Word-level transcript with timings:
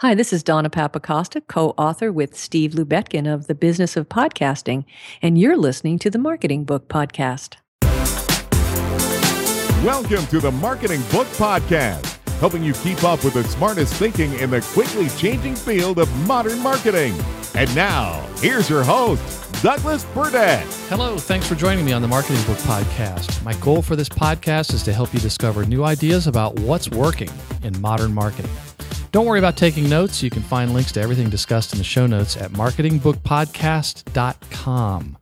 Hi, 0.00 0.14
this 0.14 0.32
is 0.32 0.44
Donna 0.44 0.70
Papacosta, 0.70 1.44
co 1.48 1.70
author 1.70 2.12
with 2.12 2.38
Steve 2.38 2.70
Lubetkin 2.70 3.26
of 3.26 3.48
The 3.48 3.54
Business 3.56 3.96
of 3.96 4.08
Podcasting, 4.08 4.84
and 5.20 5.36
you're 5.36 5.56
listening 5.56 5.98
to 5.98 6.08
the 6.08 6.20
Marketing 6.20 6.62
Book 6.62 6.86
Podcast. 6.86 7.56
Welcome 9.84 10.24
to 10.28 10.38
the 10.38 10.52
Marketing 10.52 11.00
Book 11.10 11.26
Podcast, 11.34 12.07
helping 12.38 12.62
you 12.62 12.72
keep 12.74 13.02
up 13.04 13.24
with 13.24 13.34
the 13.34 13.44
smartest 13.44 13.94
thinking 13.94 14.32
in 14.34 14.50
the 14.50 14.60
quickly 14.72 15.08
changing 15.10 15.54
field 15.56 15.98
of 15.98 16.26
modern 16.26 16.58
marketing. 16.60 17.14
And 17.54 17.74
now, 17.74 18.24
here's 18.36 18.70
your 18.70 18.84
host, 18.84 19.52
Douglas 19.62 20.04
Burdett. 20.06 20.64
Hello, 20.88 21.18
thanks 21.18 21.46
for 21.48 21.56
joining 21.56 21.84
me 21.84 21.92
on 21.92 22.00
the 22.02 22.08
Marketing 22.08 22.42
Book 22.44 22.58
Podcast. 22.58 23.42
My 23.42 23.54
goal 23.54 23.82
for 23.82 23.96
this 23.96 24.08
podcast 24.08 24.72
is 24.72 24.84
to 24.84 24.92
help 24.92 25.12
you 25.12 25.18
discover 25.20 25.64
new 25.64 25.82
ideas 25.84 26.28
about 26.28 26.58
what's 26.60 26.88
working 26.90 27.30
in 27.62 27.78
modern 27.80 28.14
marketing. 28.14 28.52
Don't 29.10 29.24
worry 29.26 29.38
about 29.38 29.56
taking 29.56 29.88
notes. 29.88 30.22
You 30.22 30.28
can 30.30 30.42
find 30.42 30.74
links 30.74 30.92
to 30.92 31.00
everything 31.00 31.30
discussed 31.30 31.72
in 31.72 31.78
the 31.78 31.84
show 31.84 32.06
notes 32.06 32.36
at 32.36 32.52
marketingbookpodcast.com. 32.52 35.16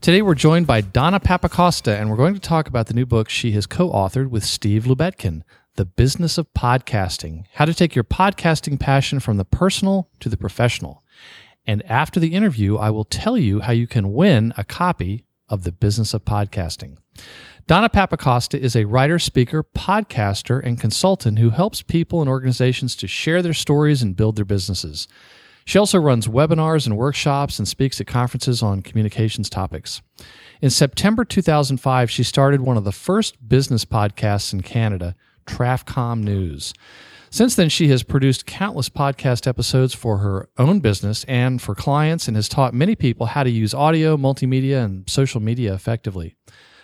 Today, 0.00 0.22
we're 0.22 0.34
joined 0.34 0.66
by 0.66 0.80
Donna 0.80 1.20
Papacosta, 1.20 2.00
and 2.00 2.08
we're 2.08 2.16
going 2.16 2.32
to 2.34 2.40
talk 2.40 2.68
about 2.68 2.86
the 2.86 2.94
new 2.94 3.04
book 3.04 3.28
she 3.28 3.52
has 3.52 3.66
co 3.66 3.90
authored 3.90 4.30
with 4.30 4.44
Steve 4.44 4.84
Lubetkin 4.84 5.42
The 5.76 5.86
Business 5.86 6.36
of 6.36 6.52
Podcasting 6.52 7.44
How 7.54 7.64
to 7.64 7.72
Take 7.72 7.94
Your 7.94 8.04
Podcasting 8.04 8.78
Passion 8.78 9.20
from 9.20 9.38
the 9.38 9.44
Personal 9.46 10.10
to 10.20 10.28
the 10.28 10.36
Professional. 10.36 11.02
And 11.66 11.82
after 11.86 12.20
the 12.20 12.34
interview, 12.34 12.76
I 12.76 12.90
will 12.90 13.06
tell 13.06 13.38
you 13.38 13.60
how 13.60 13.72
you 13.72 13.86
can 13.86 14.12
win 14.12 14.52
a 14.58 14.64
copy 14.64 15.24
of 15.48 15.64
The 15.64 15.72
Business 15.72 16.12
of 16.12 16.26
Podcasting. 16.26 16.98
Donna 17.66 17.88
Papacosta 17.88 18.58
is 18.58 18.76
a 18.76 18.84
writer, 18.84 19.18
speaker, 19.18 19.64
podcaster, 19.64 20.62
and 20.62 20.78
consultant 20.78 21.38
who 21.38 21.48
helps 21.48 21.80
people 21.80 22.20
and 22.20 22.28
organizations 22.28 22.94
to 22.96 23.06
share 23.06 23.40
their 23.40 23.54
stories 23.54 24.02
and 24.02 24.14
build 24.14 24.36
their 24.36 24.44
businesses. 24.44 25.08
She 25.64 25.78
also 25.78 25.98
runs 25.98 26.28
webinars 26.28 26.84
and 26.84 26.98
workshops 26.98 27.58
and 27.58 27.66
speaks 27.66 27.98
at 27.98 28.06
conferences 28.06 28.62
on 28.62 28.82
communications 28.82 29.48
topics. 29.48 30.02
In 30.60 30.68
September 30.68 31.24
2005, 31.24 32.10
she 32.10 32.22
started 32.22 32.60
one 32.60 32.76
of 32.76 32.84
the 32.84 32.92
first 32.92 33.48
business 33.48 33.86
podcasts 33.86 34.52
in 34.52 34.60
Canada, 34.60 35.16
Trafcom 35.46 36.22
News. 36.22 36.72
Since 37.30 37.56
then, 37.56 37.70
she 37.70 37.88
has 37.88 38.02
produced 38.02 38.44
countless 38.44 38.90
podcast 38.90 39.46
episodes 39.46 39.94
for 39.94 40.18
her 40.18 40.50
own 40.58 40.80
business 40.80 41.24
and 41.24 41.62
for 41.62 41.74
clients 41.74 42.28
and 42.28 42.36
has 42.36 42.48
taught 42.48 42.74
many 42.74 42.94
people 42.94 43.26
how 43.26 43.42
to 43.42 43.50
use 43.50 43.72
audio, 43.72 44.18
multimedia, 44.18 44.84
and 44.84 45.08
social 45.08 45.40
media 45.40 45.72
effectively. 45.72 46.36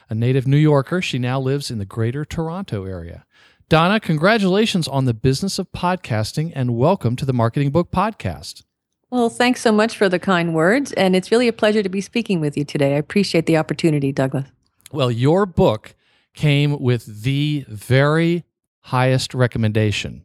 A 0.08 0.14
native 0.14 0.46
New 0.46 0.56
Yorker, 0.56 1.02
she 1.02 1.18
now 1.18 1.38
lives 1.38 1.70
in 1.70 1.76
the 1.76 1.84
greater 1.84 2.24
Toronto 2.24 2.84
area. 2.84 3.26
Donna, 3.68 4.00
congratulations 4.00 4.88
on 4.88 5.04
the 5.04 5.12
business 5.12 5.58
of 5.58 5.70
podcasting 5.72 6.52
and 6.54 6.74
welcome 6.74 7.14
to 7.16 7.26
the 7.26 7.34
Marketing 7.34 7.70
Book 7.70 7.90
Podcast. 7.90 8.62
Well, 9.10 9.28
thanks 9.28 9.60
so 9.60 9.72
much 9.72 9.98
for 9.98 10.08
the 10.08 10.18
kind 10.18 10.54
words. 10.54 10.92
And 10.92 11.14
it's 11.14 11.30
really 11.30 11.48
a 11.48 11.52
pleasure 11.52 11.82
to 11.82 11.90
be 11.90 12.00
speaking 12.00 12.40
with 12.40 12.56
you 12.56 12.64
today. 12.64 12.94
I 12.94 12.98
appreciate 12.98 13.44
the 13.44 13.58
opportunity, 13.58 14.12
Douglas. 14.12 14.46
Well, 14.92 15.10
your 15.10 15.44
book 15.44 15.94
came 16.32 16.78
with 16.78 17.22
the 17.22 17.66
very 17.68 18.44
highest 18.88 19.34
recommendation. 19.34 20.24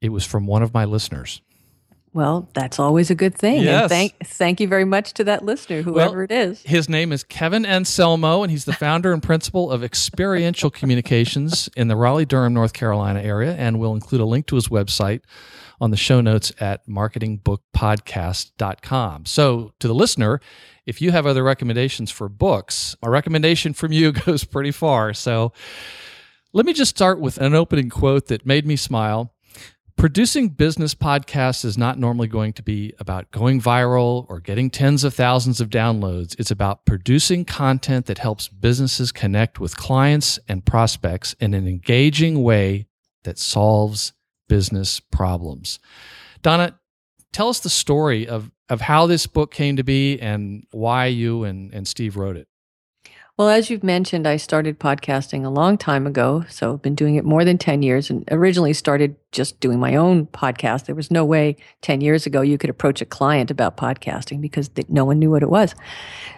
It 0.00 0.10
was 0.10 0.24
from 0.24 0.46
one 0.46 0.62
of 0.62 0.72
my 0.74 0.84
listeners. 0.84 1.40
Well, 2.12 2.48
that's 2.54 2.78
always 2.80 3.10
a 3.10 3.14
good 3.14 3.34
thing. 3.34 3.62
Yes. 3.62 3.82
And 3.82 3.90
thank 3.90 4.18
thank 4.24 4.60
you 4.60 4.66
very 4.66 4.84
much 4.84 5.12
to 5.14 5.24
that 5.24 5.44
listener, 5.44 5.82
whoever 5.82 6.16
Well, 6.16 6.24
it 6.24 6.32
is. 6.32 6.62
His 6.62 6.88
name 6.88 7.12
is 7.12 7.22
Kevin 7.22 7.66
Anselmo, 7.66 8.42
and 8.42 8.50
he's 8.50 8.64
the 8.64 8.72
founder 8.72 9.12
and 9.12 9.22
principal 9.22 9.70
of 9.70 9.84
Experiential 9.84 10.70
Communications 10.70 11.68
in 11.76 11.88
the 11.88 11.96
Raleigh 11.96 12.24
Durham, 12.24 12.54
North 12.54 12.72
Carolina 12.72 13.20
area. 13.20 13.54
And 13.54 13.78
we'll 13.78 13.94
include 13.94 14.20
a 14.20 14.24
link 14.24 14.46
to 14.46 14.56
his 14.56 14.66
website 14.68 15.20
on 15.80 15.92
the 15.92 15.96
show 15.96 16.20
notes 16.20 16.50
at 16.58 16.88
marketingbookpodcast.com. 16.88 19.26
So, 19.26 19.72
to 19.78 19.86
the 19.86 19.94
listener, 19.94 20.40
if 20.86 21.00
you 21.00 21.12
have 21.12 21.24
other 21.26 21.44
recommendations 21.44 22.10
for 22.10 22.28
books, 22.28 22.96
a 23.02 23.10
recommendation 23.10 23.74
from 23.74 23.92
you 23.92 24.10
goes 24.26 24.42
pretty 24.44 24.72
far. 24.72 25.14
So, 25.14 25.52
let 26.58 26.66
me 26.66 26.72
just 26.72 26.90
start 26.90 27.20
with 27.20 27.38
an 27.38 27.54
opening 27.54 27.88
quote 27.88 28.26
that 28.26 28.44
made 28.44 28.66
me 28.66 28.74
smile. 28.74 29.32
Producing 29.96 30.48
business 30.48 30.92
podcasts 30.92 31.64
is 31.64 31.78
not 31.78 32.00
normally 32.00 32.26
going 32.26 32.52
to 32.54 32.64
be 32.64 32.92
about 32.98 33.30
going 33.30 33.60
viral 33.60 34.26
or 34.28 34.40
getting 34.40 34.68
tens 34.68 35.04
of 35.04 35.14
thousands 35.14 35.60
of 35.60 35.70
downloads. 35.70 36.34
It's 36.36 36.50
about 36.50 36.84
producing 36.84 37.44
content 37.44 38.06
that 38.06 38.18
helps 38.18 38.48
businesses 38.48 39.12
connect 39.12 39.60
with 39.60 39.76
clients 39.76 40.40
and 40.48 40.66
prospects 40.66 41.32
in 41.34 41.54
an 41.54 41.68
engaging 41.68 42.42
way 42.42 42.88
that 43.22 43.38
solves 43.38 44.12
business 44.48 44.98
problems. 44.98 45.78
Donna, 46.42 46.76
tell 47.32 47.50
us 47.50 47.60
the 47.60 47.70
story 47.70 48.26
of, 48.26 48.50
of 48.68 48.80
how 48.80 49.06
this 49.06 49.28
book 49.28 49.52
came 49.52 49.76
to 49.76 49.84
be 49.84 50.18
and 50.18 50.66
why 50.72 51.06
you 51.06 51.44
and, 51.44 51.72
and 51.72 51.86
Steve 51.86 52.16
wrote 52.16 52.36
it. 52.36 52.48
Well, 53.38 53.50
as 53.50 53.70
you've 53.70 53.84
mentioned, 53.84 54.26
I 54.26 54.36
started 54.36 54.80
podcasting 54.80 55.44
a 55.44 55.48
long 55.48 55.78
time 55.78 56.08
ago. 56.08 56.44
So 56.48 56.72
I've 56.72 56.82
been 56.82 56.96
doing 56.96 57.14
it 57.14 57.24
more 57.24 57.44
than 57.44 57.56
10 57.56 57.82
years 57.82 58.10
and 58.10 58.24
originally 58.32 58.72
started 58.72 59.14
just 59.30 59.60
doing 59.60 59.78
my 59.78 59.94
own 59.94 60.26
podcast. 60.26 60.86
There 60.86 60.96
was 60.96 61.08
no 61.08 61.24
way 61.24 61.54
10 61.82 62.00
years 62.00 62.26
ago 62.26 62.40
you 62.40 62.58
could 62.58 62.68
approach 62.68 63.00
a 63.00 63.04
client 63.04 63.48
about 63.48 63.76
podcasting 63.76 64.40
because 64.40 64.68
no 64.88 65.04
one 65.04 65.20
knew 65.20 65.30
what 65.30 65.44
it 65.44 65.50
was. 65.50 65.76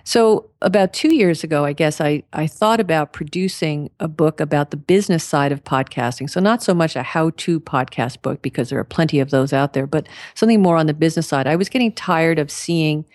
So 0.05 0.51
about 0.61 0.93
two 0.93 1.15
years 1.15 1.43
ago, 1.43 1.65
I 1.65 1.73
guess 1.73 2.03
I, 2.03 2.23
I 2.35 2.47
thought 2.47 2.81
about 2.81 3.15
producing 3.15 3.89
a 3.99 4.07
book 4.07 4.39
about 4.39 4.71
the 4.71 4.77
business 4.77 5.25
side 5.25 5.53
of 5.53 5.65
podcasting. 5.65 6.29
So 6.29 6.39
not 6.39 6.63
so 6.63 6.75
much 6.75 6.97
a 6.97 7.03
how 7.03 7.31
to 7.31 7.61
podcast 7.61 8.21
book 8.21 8.43
because 8.43 8.69
there 8.69 8.79
are 8.79 8.85
plenty 8.85 9.21
of 9.21 9.31
those 9.31 9.55
out 9.55 9.73
there, 9.73 9.87
but 9.87 10.07
something 10.35 10.61
more 10.61 10.77
on 10.77 10.85
the 10.85 10.93
business 10.93 11.29
side. 11.29 11.47
I 11.47 11.57
was 11.57 11.71
getting 11.71 11.93
tired 11.93 12.39
of 12.39 12.51
seeing 12.51 13.07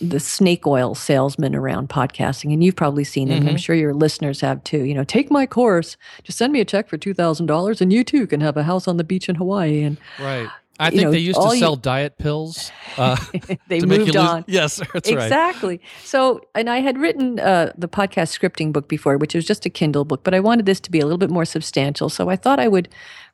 the 0.00 0.18
snake 0.20 0.66
oil 0.66 0.94
salesman 0.94 1.54
around 1.54 1.88
podcasting 1.88 2.52
and 2.52 2.62
you've 2.64 2.76
probably 2.76 3.04
seen 3.04 3.30
it 3.30 3.36
and 3.38 3.48
i'm 3.48 3.56
sure 3.56 3.76
your 3.76 3.94
listeners 3.94 4.40
have 4.40 4.62
too. 4.64 4.82
You 4.84 4.94
know 4.94 5.04
take 5.04 5.30
my 5.30 5.46
course. 5.46 5.96
Just 6.24 6.38
send 6.38 6.52
me 6.52 6.60
a 6.60 6.64
check 6.64 6.88
for 6.88 6.98
$2000 6.98 7.80
and 7.80 7.92
you 7.92 8.02
too 8.04 8.26
can 8.26 8.40
have 8.40 8.56
a 8.56 8.62
house 8.64 8.88
on 8.88 8.96
the 8.96 9.04
beach 9.04 9.28
in 9.28 9.36
hawaii. 9.36 9.82
And 9.82 9.96
Right. 10.18 10.48
I 10.78 10.88
think 10.88 11.02
know, 11.02 11.10
they 11.10 11.18
used 11.18 11.38
to 11.40 11.48
you- 11.52 11.58
sell 11.58 11.76
diet 11.76 12.16
pills. 12.16 12.72
Uh, 12.96 13.14
they 13.68 13.80
to 13.80 13.86
make 13.86 13.98
moved 14.00 14.14
you 14.14 14.20
lose- 14.20 14.30
on. 14.30 14.44
Yes, 14.48 14.76
that's 14.94 15.12
right. 15.12 15.22
exactly. 15.24 15.80
So 16.04 16.40
and 16.54 16.68
i 16.70 16.80
had 16.80 16.98
written 16.98 17.38
uh, 17.38 17.72
the 17.76 17.88
podcast 17.88 18.36
scripting 18.38 18.72
book 18.72 18.88
before 18.88 19.18
which 19.18 19.34
was 19.34 19.44
just 19.46 19.66
a 19.66 19.70
kindle 19.70 20.04
book 20.06 20.24
but 20.24 20.34
i 20.34 20.40
wanted 20.40 20.64
this 20.66 20.80
to 20.80 20.90
be 20.90 20.98
a 21.00 21.04
little 21.04 21.18
bit 21.18 21.30
more 21.30 21.44
substantial. 21.44 22.08
So 22.08 22.28
i 22.30 22.36
thought 22.36 22.58
i 22.58 22.66
would 22.68 22.88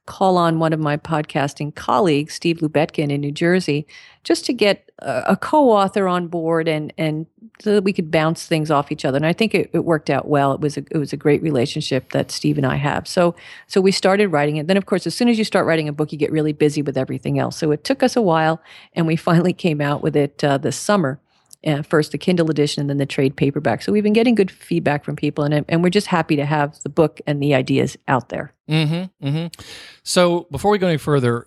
call 0.07 0.37
on 0.37 0.59
one 0.59 0.73
of 0.73 0.81
my 0.81 0.97
podcasting 0.97 1.75
colleagues 1.75 2.35
steve 2.35 2.59
lubetkin 2.59 3.11
in 3.11 3.21
new 3.21 3.33
jersey 3.33 3.87
just 4.25 4.45
to 4.45 4.53
get 4.53 4.91
a, 4.99 5.23
a 5.29 5.37
co-author 5.37 6.09
on 6.09 6.27
board 6.27 6.69
and 6.69 6.93
and 6.99 7.27
so 7.61 7.75
that 7.75 7.85
we 7.85 7.93
could 7.93 8.11
bounce 8.11 8.47
things 8.47 8.71
off 8.71 8.93
each 8.93 9.05
other. 9.05 9.17
And 9.17 9.27
i 9.27 9.33
think 9.33 9.55
it, 9.55 9.71
it 9.73 9.85
worked 9.85 10.11
out 10.11 10.29
well. 10.29 10.53
It 10.53 10.61
was 10.61 10.77
a, 10.77 10.85
it 10.91 10.99
was 10.99 11.13
a 11.13 11.17
great 11.17 11.43
relationship 11.43 12.11
that 12.11 12.31
steve 12.31 12.59
and 12.59 12.67
i 12.67 12.77
have. 12.77 13.07
So 13.07 13.35
so 13.67 13.81
we 13.81 13.93
started 13.93 14.29
writing 14.29 14.57
it. 14.57 14.67
Then 14.67 14.77
of 14.77 14.87
course 14.87 15.07
as 15.07 15.15
soon 15.15 15.29
as 15.29 15.39
you 15.39 15.45
start 15.45 15.67
writing 15.67 15.89
a 15.89 15.93
book 15.93 16.13
you 16.13 16.19
get 16.19 16.33
really 16.33 16.53
busy 16.53 16.83
with 16.83 16.97
everything 16.97 17.39
else. 17.39 17.57
So 17.57 17.71
it 17.71 17.85
took 17.85 18.03
us 18.03 18.17
a 18.17 18.23
while 18.23 18.61
and 18.95 19.07
we 19.07 19.17
finally 19.29 19.53
came 19.53 19.81
out 19.81 20.03
with 20.03 20.17
it 20.17 20.43
uh, 20.43 20.59
this 20.59 20.77
summer 20.77 21.21
uh, 21.67 21.83
first 21.83 22.13
the 22.13 22.19
Kindle 22.19 22.51
edition 22.51 22.81
and 22.81 22.91
then 22.91 22.99
the 22.99 23.07
trade 23.07 23.37
paperback. 23.37 23.83
So 23.83 23.93
we've 23.93 24.03
been 24.03 24.13
getting 24.13 24.35
good 24.35 24.51
feedback 24.51 25.05
from 25.05 25.17
people, 25.17 25.45
and 25.45 25.65
and 25.69 25.83
we're 25.83 25.91
just 25.91 26.07
happy 26.07 26.37
to 26.37 26.45
have 26.45 26.81
the 26.83 26.89
book 26.89 27.21
and 27.27 27.43
the 27.43 27.55
ideas 27.55 27.97
out 28.09 28.29
there. 28.29 28.53
Mm-hmm, 28.69 29.27
mm-hmm. 29.27 29.63
So 30.03 30.47
before 30.51 30.71
we 30.71 30.79
go 30.79 30.89
any 30.89 30.99
further, 30.99 31.47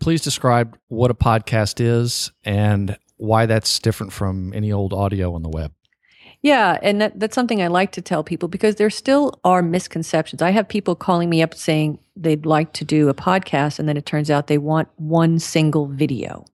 please 0.00 0.22
describe 0.22 0.78
what 0.88 1.10
a 1.10 1.14
podcast 1.14 1.80
is 1.80 2.32
and 2.44 2.96
why 3.16 3.46
that's 3.46 3.78
different 3.78 4.12
from 4.12 4.52
any 4.52 4.72
old 4.72 4.92
audio 4.92 5.34
on 5.34 5.42
the 5.42 5.48
web. 5.48 5.72
Yeah, 6.42 6.78
and 6.82 7.00
that, 7.00 7.18
that's 7.18 7.34
something 7.34 7.62
I 7.62 7.68
like 7.68 7.92
to 7.92 8.02
tell 8.02 8.22
people 8.22 8.50
because 8.50 8.76
there 8.76 8.90
still 8.90 9.40
are 9.44 9.62
misconceptions. 9.62 10.42
I 10.42 10.50
have 10.50 10.68
people 10.68 10.94
calling 10.94 11.30
me 11.30 11.42
up 11.42 11.54
saying 11.54 12.00
they'd 12.16 12.44
like 12.44 12.74
to 12.74 12.84
do 12.84 13.08
a 13.08 13.14
podcast, 13.14 13.78
and 13.78 13.88
then 13.88 13.96
it 13.96 14.04
turns 14.04 14.30
out 14.30 14.46
they 14.46 14.58
want 14.58 14.88
one 14.96 15.38
single 15.38 15.86
video 15.86 16.44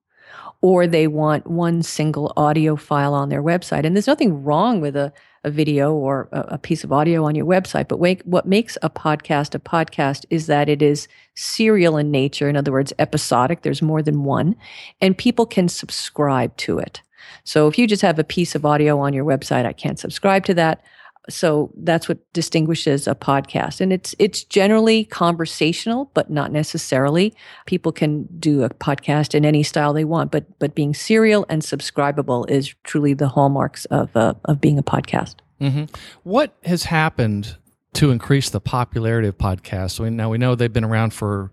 or 0.61 0.85
they 0.85 1.07
want 1.07 1.47
one 1.47 1.81
single 1.81 2.31
audio 2.37 2.75
file 2.75 3.13
on 3.13 3.29
their 3.29 3.41
website. 3.41 3.85
And 3.85 3.95
there's 3.95 4.07
nothing 4.07 4.43
wrong 4.43 4.79
with 4.79 4.95
a, 4.95 5.11
a 5.43 5.49
video 5.49 5.91
or 5.93 6.29
a, 6.31 6.39
a 6.49 6.57
piece 6.57 6.83
of 6.83 6.91
audio 6.91 7.25
on 7.25 7.33
your 7.33 7.47
website. 7.47 7.87
But 7.87 7.97
what 7.97 8.45
makes 8.45 8.77
a 8.83 8.89
podcast 8.89 9.55
a 9.55 9.59
podcast 9.59 10.25
is 10.29 10.45
that 10.47 10.69
it 10.69 10.81
is 10.81 11.07
serial 11.35 11.97
in 11.97 12.11
nature. 12.11 12.47
In 12.47 12.55
other 12.55 12.71
words, 12.71 12.93
episodic. 12.99 13.63
There's 13.63 13.81
more 13.81 14.03
than 14.03 14.23
one, 14.23 14.55
and 15.01 15.17
people 15.17 15.47
can 15.47 15.67
subscribe 15.67 16.55
to 16.57 16.77
it. 16.77 17.01
So 17.43 17.67
if 17.67 17.77
you 17.77 17.87
just 17.87 18.01
have 18.03 18.19
a 18.19 18.23
piece 18.23 18.55
of 18.55 18.65
audio 18.65 18.99
on 18.99 19.13
your 19.13 19.25
website, 19.25 19.65
I 19.65 19.73
can't 19.73 19.99
subscribe 19.99 20.45
to 20.45 20.53
that. 20.55 20.83
So 21.29 21.71
that's 21.77 22.09
what 22.09 22.17
distinguishes 22.33 23.07
a 23.07 23.15
podcast. 23.15 23.79
And 23.79 23.93
it's 23.93 24.15
it's 24.17 24.43
generally 24.43 25.05
conversational, 25.05 26.09
but 26.13 26.29
not 26.29 26.51
necessarily. 26.51 27.35
People 27.67 27.91
can 27.91 28.27
do 28.39 28.63
a 28.63 28.69
podcast 28.69 29.35
in 29.35 29.45
any 29.45 29.63
style 29.63 29.93
they 29.93 30.05
want, 30.05 30.31
but 30.31 30.45
but 30.59 30.73
being 30.73 30.93
serial 30.93 31.45
and 31.47 31.61
subscribable 31.61 32.49
is 32.49 32.73
truly 32.83 33.13
the 33.13 33.27
hallmarks 33.27 33.85
of 33.85 34.15
uh, 34.15 34.33
of 34.45 34.59
being 34.59 34.79
a 34.79 34.83
podcast. 34.83 35.35
Mm-hmm. 35.59 35.85
What 36.23 36.55
has 36.63 36.85
happened 36.85 37.55
to 37.93 38.09
increase 38.09 38.49
the 38.49 38.61
popularity 38.61 39.27
of 39.27 39.37
podcasts? 39.37 39.99
We, 39.99 40.09
now 40.09 40.29
we 40.29 40.39
know 40.39 40.55
they've 40.55 40.73
been 40.73 40.83
around 40.83 41.13
for 41.13 41.51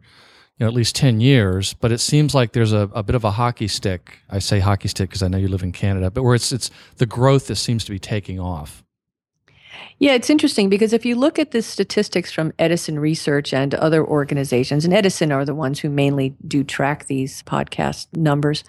you 0.58 0.64
know, 0.64 0.68
at 0.68 0.74
least 0.74 0.96
10 0.96 1.20
years, 1.20 1.74
but 1.74 1.92
it 1.92 1.98
seems 1.98 2.34
like 2.34 2.52
there's 2.52 2.72
a, 2.72 2.90
a 2.92 3.02
bit 3.02 3.14
of 3.14 3.22
a 3.22 3.30
hockey 3.30 3.68
stick. 3.68 4.18
I 4.28 4.40
say 4.40 4.58
hockey 4.58 4.88
stick 4.88 5.08
because 5.08 5.22
I 5.22 5.28
know 5.28 5.38
you 5.38 5.46
live 5.46 5.62
in 5.62 5.72
Canada, 5.72 6.10
but 6.10 6.24
where 6.24 6.34
it's, 6.34 6.50
it's 6.50 6.70
the 6.96 7.06
growth 7.06 7.46
that 7.46 7.56
seems 7.56 7.84
to 7.84 7.92
be 7.92 7.98
taking 8.00 8.40
off. 8.40 8.82
Yeah, 9.98 10.14
it's 10.14 10.30
interesting 10.30 10.68
because 10.68 10.92
if 10.92 11.04
you 11.04 11.16
look 11.16 11.38
at 11.38 11.50
the 11.50 11.62
statistics 11.62 12.30
from 12.30 12.52
Edison 12.58 12.98
Research 12.98 13.52
and 13.52 13.74
other 13.74 14.04
organizations, 14.04 14.84
and 14.84 14.94
Edison 14.94 15.32
are 15.32 15.44
the 15.44 15.54
ones 15.54 15.80
who 15.80 15.90
mainly 15.90 16.36
do 16.46 16.62
track 16.62 17.06
these 17.06 17.42
podcast 17.42 18.06
numbers, 18.16 18.64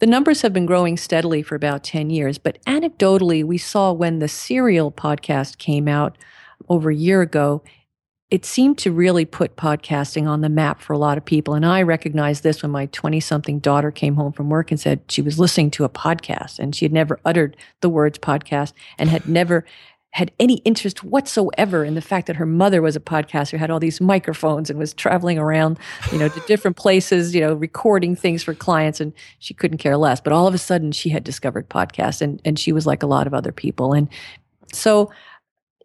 the 0.00 0.06
numbers 0.06 0.42
have 0.42 0.52
been 0.52 0.66
growing 0.66 0.96
steadily 0.96 1.42
for 1.42 1.54
about 1.54 1.84
10 1.84 2.10
years. 2.10 2.38
But 2.38 2.62
anecdotally, 2.64 3.44
we 3.44 3.58
saw 3.58 3.92
when 3.92 4.18
the 4.18 4.28
Serial 4.28 4.90
podcast 4.90 5.58
came 5.58 5.88
out 5.88 6.16
over 6.68 6.90
a 6.90 6.94
year 6.94 7.20
ago, 7.20 7.62
it 8.30 8.44
seemed 8.44 8.78
to 8.78 8.92
really 8.92 9.24
put 9.24 9.56
podcasting 9.56 10.28
on 10.28 10.40
the 10.40 10.48
map 10.48 10.80
for 10.80 10.92
a 10.92 10.98
lot 10.98 11.18
of 11.18 11.24
people. 11.24 11.54
And 11.54 11.66
I 11.66 11.82
recognized 11.82 12.42
this 12.42 12.62
when 12.62 12.70
my 12.70 12.86
20 12.86 13.18
something 13.20 13.58
daughter 13.58 13.90
came 13.90 14.14
home 14.14 14.32
from 14.32 14.48
work 14.48 14.70
and 14.70 14.78
said 14.78 15.00
she 15.08 15.20
was 15.20 15.38
listening 15.38 15.70
to 15.72 15.84
a 15.84 15.88
podcast 15.88 16.58
and 16.58 16.74
she 16.74 16.84
had 16.84 16.92
never 16.92 17.18
uttered 17.24 17.56
the 17.80 17.90
words 17.90 18.18
podcast 18.18 18.72
and 18.98 19.10
had 19.10 19.28
never 19.28 19.64
had 20.12 20.32
any 20.40 20.54
interest 20.58 21.04
whatsoever 21.04 21.84
in 21.84 21.94
the 21.94 22.00
fact 22.00 22.26
that 22.26 22.36
her 22.36 22.46
mother 22.46 22.82
was 22.82 22.96
a 22.96 23.00
podcaster, 23.00 23.56
had 23.56 23.70
all 23.70 23.78
these 23.78 24.00
microphones 24.00 24.68
and 24.68 24.78
was 24.78 24.92
traveling 24.92 25.38
around, 25.38 25.78
you 26.10 26.18
know, 26.18 26.28
to 26.28 26.40
different 26.46 26.76
places, 26.76 27.34
you 27.34 27.40
know, 27.40 27.54
recording 27.54 28.16
things 28.16 28.42
for 28.42 28.52
clients 28.54 29.00
and 29.00 29.12
she 29.38 29.54
couldn't 29.54 29.78
care 29.78 29.96
less. 29.96 30.20
But 30.20 30.32
all 30.32 30.48
of 30.48 30.54
a 30.54 30.58
sudden 30.58 30.90
she 30.90 31.10
had 31.10 31.22
discovered 31.22 31.68
podcasts 31.70 32.20
and, 32.20 32.42
and 32.44 32.58
she 32.58 32.72
was 32.72 32.86
like 32.86 33.02
a 33.02 33.06
lot 33.06 33.26
of 33.28 33.34
other 33.34 33.52
people. 33.52 33.92
And 33.92 34.08
so 34.72 35.12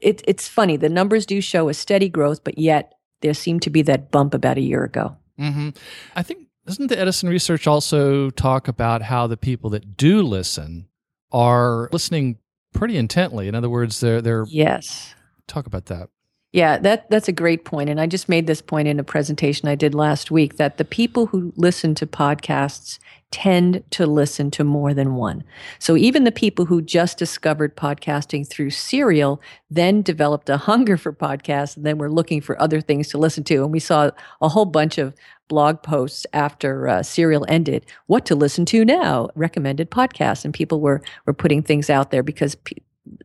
it, 0.01 0.24
it's 0.27 0.48
funny. 0.48 0.75
The 0.75 0.89
numbers 0.89 1.25
do 1.27 1.39
show 1.39 1.69
a 1.69 1.74
steady 1.74 2.10
growth, 2.10 2.44
but 2.44 2.57
yet 2.57 2.94
there 3.22 3.33
seemed 3.33 3.62
to 3.63 3.69
be 3.69 3.83
that 3.83 4.10
bump 4.10 4.33
about 4.33 4.57
a 4.57 4.62
year 4.62 4.83
ago. 4.83 5.16
Mm-hmm. 5.39 5.69
I 6.16 6.24
think 6.24 6.48
doesn't 6.66 6.88
the 6.88 6.98
Edison 6.98 7.30
research 7.30 7.68
also 7.68 8.31
talk 8.31 8.68
about 8.68 9.04
how 9.04 9.27
the 9.27 9.38
people 9.38 9.69
that 9.72 9.95
do 9.98 10.24
listen 10.24 10.88
are 11.31 11.89
listening 11.92 12.38
pretty 12.75 12.98
intently? 12.98 13.48
In 13.48 13.56
other 13.56 13.69
words, 13.69 14.00
they're 14.00 14.22
they're 14.22 14.45
yes. 14.48 15.16
Talk 15.48 15.66
about 15.66 15.86
that. 15.86 16.10
Yeah, 16.51 16.77
that 16.77 17.10
that's 17.10 17.27
a 17.27 17.33
great 17.33 17.66
point, 17.66 17.89
and 17.89 18.00
I 18.00 18.07
just 18.07 18.30
made 18.30 18.48
this 18.48 18.62
point 18.62 18.88
in 18.88 19.00
a 19.00 19.04
presentation 19.04 19.68
I 19.68 19.75
did 19.75 19.94
last 19.94 20.31
week 20.31 20.57
that 20.57 20.77
the 20.77 20.86
people 20.86 21.25
who 21.25 21.51
listen 21.57 21.95
to 21.95 22.07
podcasts 22.07 22.98
tend 23.31 23.83
to 23.92 24.06
listen 24.06 24.50
to 24.51 24.63
more 24.63 24.94
than 24.94 25.16
one. 25.16 25.44
So 25.80 25.98
even 25.98 26.24
the 26.24 26.31
people 26.31 26.66
who 26.66 26.81
just 26.81 27.18
discovered 27.18 27.75
podcasting 27.75 28.48
through 28.48 28.69
Serial 28.69 29.42
then 29.69 30.01
developed 30.01 30.50
a 30.50 30.57
hunger 30.57 30.95
for 30.95 31.12
podcasts 31.12 31.75
and 31.75 31.86
then 31.86 31.98
were 31.98 32.12
looking 32.12 32.39
for 32.39 32.62
other 32.62 32.80
things 32.80 33.10
to 33.10 33.18
listen 33.18 33.44
to. 33.45 33.63
And 33.63 33.72
we 33.72 33.80
saw 33.80 34.12
a 34.42 34.50
whole 34.50 34.66
bunch 34.66 34.98
of 34.98 35.13
blog 35.48 35.83
posts 35.83 36.25
after 36.33 36.88
uh, 36.88 37.04
Serial 37.04 37.45
ended. 37.50 37.86
What 38.07 38.25
to 38.27 38.36
listen 38.36 38.66
to 38.68 38.86
now? 38.86 39.30
Recommended 39.36 39.92
podcasts, 39.92 40.45
and 40.45 40.54
people 40.54 40.80
were 40.80 41.01
were 41.25 41.33
putting 41.33 41.62
things 41.62 41.89
out 41.89 42.12
there 42.12 42.24
because 42.24 42.56
p- 42.56 42.83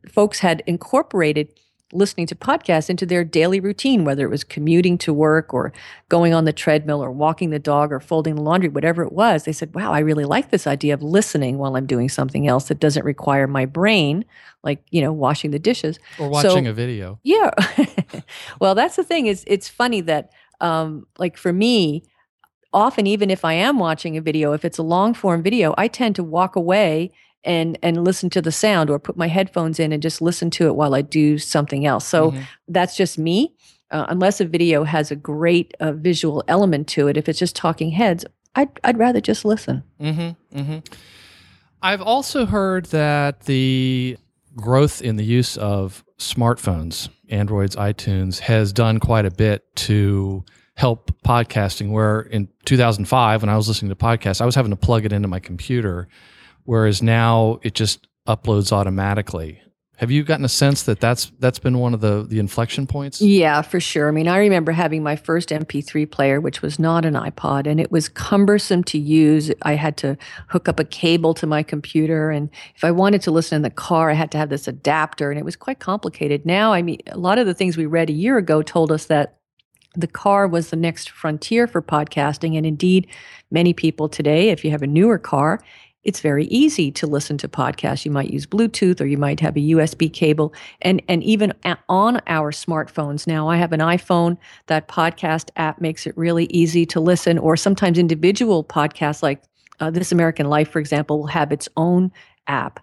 folks 0.09 0.41
had 0.41 0.63
incorporated 0.67 1.53
listening 1.93 2.27
to 2.27 2.35
podcasts 2.35 2.89
into 2.89 3.05
their 3.05 3.25
daily 3.25 3.61
routine, 3.61 4.05
whether 4.05 4.25
it 4.25 4.31
was 4.31 4.45
commuting 4.45 4.97
to 4.99 5.13
work 5.13 5.53
or 5.53 5.73
going 6.09 6.33
on 6.33 6.45
the 6.45 6.53
treadmill 6.53 7.03
or 7.03 7.11
walking 7.11 7.51
the 7.51 7.59
dog 7.59 7.93
or 7.93 8.01
folding 8.01 8.37
the 8.37 8.43
laundry, 8.43 8.69
whatever 8.69 9.03
it 9.03 9.13
was. 9.13 9.45
They 9.45 9.53
said, 9.53 9.75
wow, 9.75 9.93
I 9.93 9.99
really 10.01 10.25
like 10.25 10.51
this 10.51 10.67
idea 10.67 10.95
of 10.95 11.03
listening 11.03 11.59
while 11.59 11.77
I'm 11.77 11.87
doing 11.87 12.09
something 12.09 12.47
else 12.47 12.69
that 12.69 12.81
doesn't 12.81 13.05
require 13.05 13.47
my 13.47 13.67
brain, 13.67 14.25
like, 14.63 14.85
you 14.91 15.01
know, 15.01 15.13
washing 15.13 15.51
the 15.51 15.59
dishes. 15.59 15.99
Or 16.19 16.29
watching 16.29 16.65
so, 16.65 16.71
a 16.71 16.75
video. 16.75 17.19
Yeah. 17.23 17.51
well, 18.61 18.75
that's 18.75 18.97
the 18.97 19.05
thing 19.05 19.27
is 19.27 19.45
it's 19.47 19.69
funny 19.69 20.01
that 20.03 20.31
um, 20.61 21.07
like 21.19 21.37
for 21.37 21.53
me, 21.53 22.05
often 22.73 23.07
even 23.07 23.31
if 23.31 23.45
I 23.45 23.55
am 23.55 23.79
watching 23.79 24.17
a 24.17 24.21
video, 24.21 24.53
if 24.53 24.65
it's 24.65 24.79
a 24.79 24.83
long 24.83 25.15
form 25.15 25.43
video, 25.43 25.75
I 25.77 25.89
tend 25.89 26.17
to 26.17 26.23
walk 26.23 26.57
away 26.57 27.13
and 27.45 27.79
and 27.83 28.05
listen 28.05 28.31
to 28.31 28.43
the 28.43 28.53
sound 28.53 28.91
or 28.91 28.99
put 28.99 29.17
my 29.17 29.29
headphones 29.29 29.81
in 29.81 29.93
and 29.93 30.03
just 30.03 30.21
listen 30.21 30.51
to 30.51 30.67
it 30.67 30.75
while 30.75 30.95
I 30.95 31.03
do 31.03 31.39
something 31.39 31.87
else. 31.87 32.07
So 32.07 32.31
mm-hmm. 32.31 32.43
that's 32.69 32.97
just 32.97 33.19
me. 33.19 33.55
Uh, 33.91 34.07
unless 34.09 34.41
a 34.41 34.45
video 34.45 34.85
has 34.85 35.11
a 35.11 35.17
great 35.17 35.75
uh, 35.81 35.93
visual 35.93 36.45
element 36.47 36.87
to 36.87 37.09
it, 37.09 37.17
if 37.17 37.29
it's 37.29 37.41
just 37.41 37.57
talking 37.57 37.91
heads, 37.91 38.25
I'd 38.55 38.69
I'd 38.85 38.99
rather 38.99 39.21
just 39.21 39.45
listen. 39.45 39.83
Mm-hmm, 40.01 40.59
mm-hmm. 40.59 40.79
I've 41.83 42.03
also 42.03 42.47
heard 42.47 42.87
that 42.87 43.41
the 43.41 44.17
growth 44.55 45.01
in 45.03 45.17
the 45.17 45.25
use 45.25 45.57
of 45.57 46.05
smartphones, 46.19 47.09
Androids, 47.31 47.75
iTunes, 47.77 48.39
has 48.41 48.73
done 48.73 49.01
quite 49.01 49.25
a 49.25 49.31
bit 49.31 49.65
to 49.77 50.45
help 50.75 51.11
podcasting. 51.23 51.91
Where 51.91 52.21
in 52.21 52.49
2005, 52.67 53.43
when 53.43 53.49
I 53.49 53.57
was 53.57 53.67
listening 53.67 53.89
to 53.89 53.97
podcasts, 53.97 54.41
I 54.41 54.45
was 54.45 54.55
having 54.55 54.71
to 54.71 54.77
plug 54.77 55.05
it 55.05 55.13
into 55.13 55.27
my 55.27 55.41
computer 55.41 56.07
whereas 56.71 57.03
now 57.03 57.59
it 57.63 57.75
just 57.75 58.07
uploads 58.29 58.71
automatically. 58.71 59.61
Have 59.97 60.13
you 60.13 60.23
gotten 60.23 60.45
a 60.45 60.49
sense 60.49 60.85
that 60.85 61.01
that's 61.01 61.33
that's 61.41 61.59
been 61.59 61.79
one 61.79 61.95
of 61.95 62.01
the 62.01 62.23
the 62.23 62.39
inflection 62.39 62.87
points? 62.87 63.21
Yeah, 63.21 63.61
for 63.61 63.81
sure. 63.81 64.07
I 64.07 64.13
mean, 64.13 64.29
I 64.29 64.39
remember 64.39 64.71
having 64.71 65.03
my 65.03 65.17
first 65.17 65.49
MP3 65.49 66.09
player, 66.09 66.41
which 66.41 66.63
was 66.63 66.79
not 66.79 67.05
an 67.05 67.15
iPod, 67.15 67.67
and 67.67 67.81
it 67.81 67.91
was 67.91 68.09
cumbersome 68.09 68.85
to 68.85 68.99
use. 68.99 69.51
I 69.63 69.75
had 69.75 69.97
to 69.97 70.17
hook 70.47 70.69
up 70.69 70.79
a 70.79 70.85
cable 70.85 71.35
to 71.35 71.47
my 71.47 71.65
computer, 71.65 72.31
and 72.31 72.49
if 72.77 72.85
I 72.85 72.93
wanted 72.93 73.21
to 73.23 73.33
listen 73.33 73.57
in 73.57 73.63
the 73.63 73.71
car, 73.71 74.09
I 74.09 74.15
had 74.15 74.31
to 74.31 74.39
have 74.39 74.49
this 74.49 74.69
adapter, 74.69 75.29
and 75.33 75.41
it 75.41 75.45
was 75.45 75.57
quite 75.57 75.81
complicated. 75.81 76.47
Now, 76.47 76.73
I 76.73 76.83
mean, 76.83 77.01
a 77.09 77.19
lot 77.19 77.39
of 77.39 77.47
the 77.47 77.55
things 77.55 77.77
we 77.77 77.87
read 77.87 78.11
a 78.11 78.15
year 78.15 78.39
ago 78.39 78.63
told 78.63 78.93
us 78.93 79.07
that 79.07 79.41
the 79.97 80.07
car 80.07 80.47
was 80.47 80.71
the 80.71 80.77
next 80.77 81.11
frontier 81.11 81.67
for 81.67 81.83
podcasting, 81.83 82.57
and 82.57 82.65
indeed, 82.65 83.09
many 83.51 83.75
people 83.75 84.09
today, 84.09 84.51
if 84.51 84.65
you 84.65 84.71
have 84.71 84.83
a 84.83 84.87
newer 84.87 85.19
car, 85.19 85.61
it's 86.05 86.21
very 86.21 86.47
easy 86.47 86.91
to 86.93 87.07
listen 87.07 87.37
to 87.39 87.49
podcasts. 87.49 88.05
You 88.05 88.11
might 88.11 88.31
use 88.31 88.47
Bluetooth 88.47 89.01
or 89.01 89.07
you 89.07 89.19
might 89.19 89.41
have 89.41 89.57
a 89.57 89.61
USB 89.61 90.13
cable. 90.13 90.55
And, 90.81 91.03
and 91.09 91.23
even 91.23 91.53
on 91.89 92.21
our 92.27 92.53
smartphones 92.53 93.27
now, 93.27 93.49
I 93.49 93.57
have 93.57 93.73
an 93.73 93.81
iPhone. 93.81 94.39
That 94.67 94.89
podcast 94.89 95.51
app 95.57 95.81
makes 95.81 96.07
it 96.07 96.17
really 96.17 96.47
easy 96.47 96.87
to 96.87 97.01
listen, 97.01 97.39
or 97.39 97.57
sometimes 97.57 97.99
individual 97.99 98.65
podcasts 98.65 99.23
like 99.23 99.43
uh, 99.81 99.91
This 99.91 100.13
American 100.13 100.49
Life, 100.49 100.71
for 100.71 100.79
example, 100.79 101.19
will 101.19 101.27
have 101.27 101.53
its 101.53 101.69
own 101.77 102.11
app. 102.47 102.81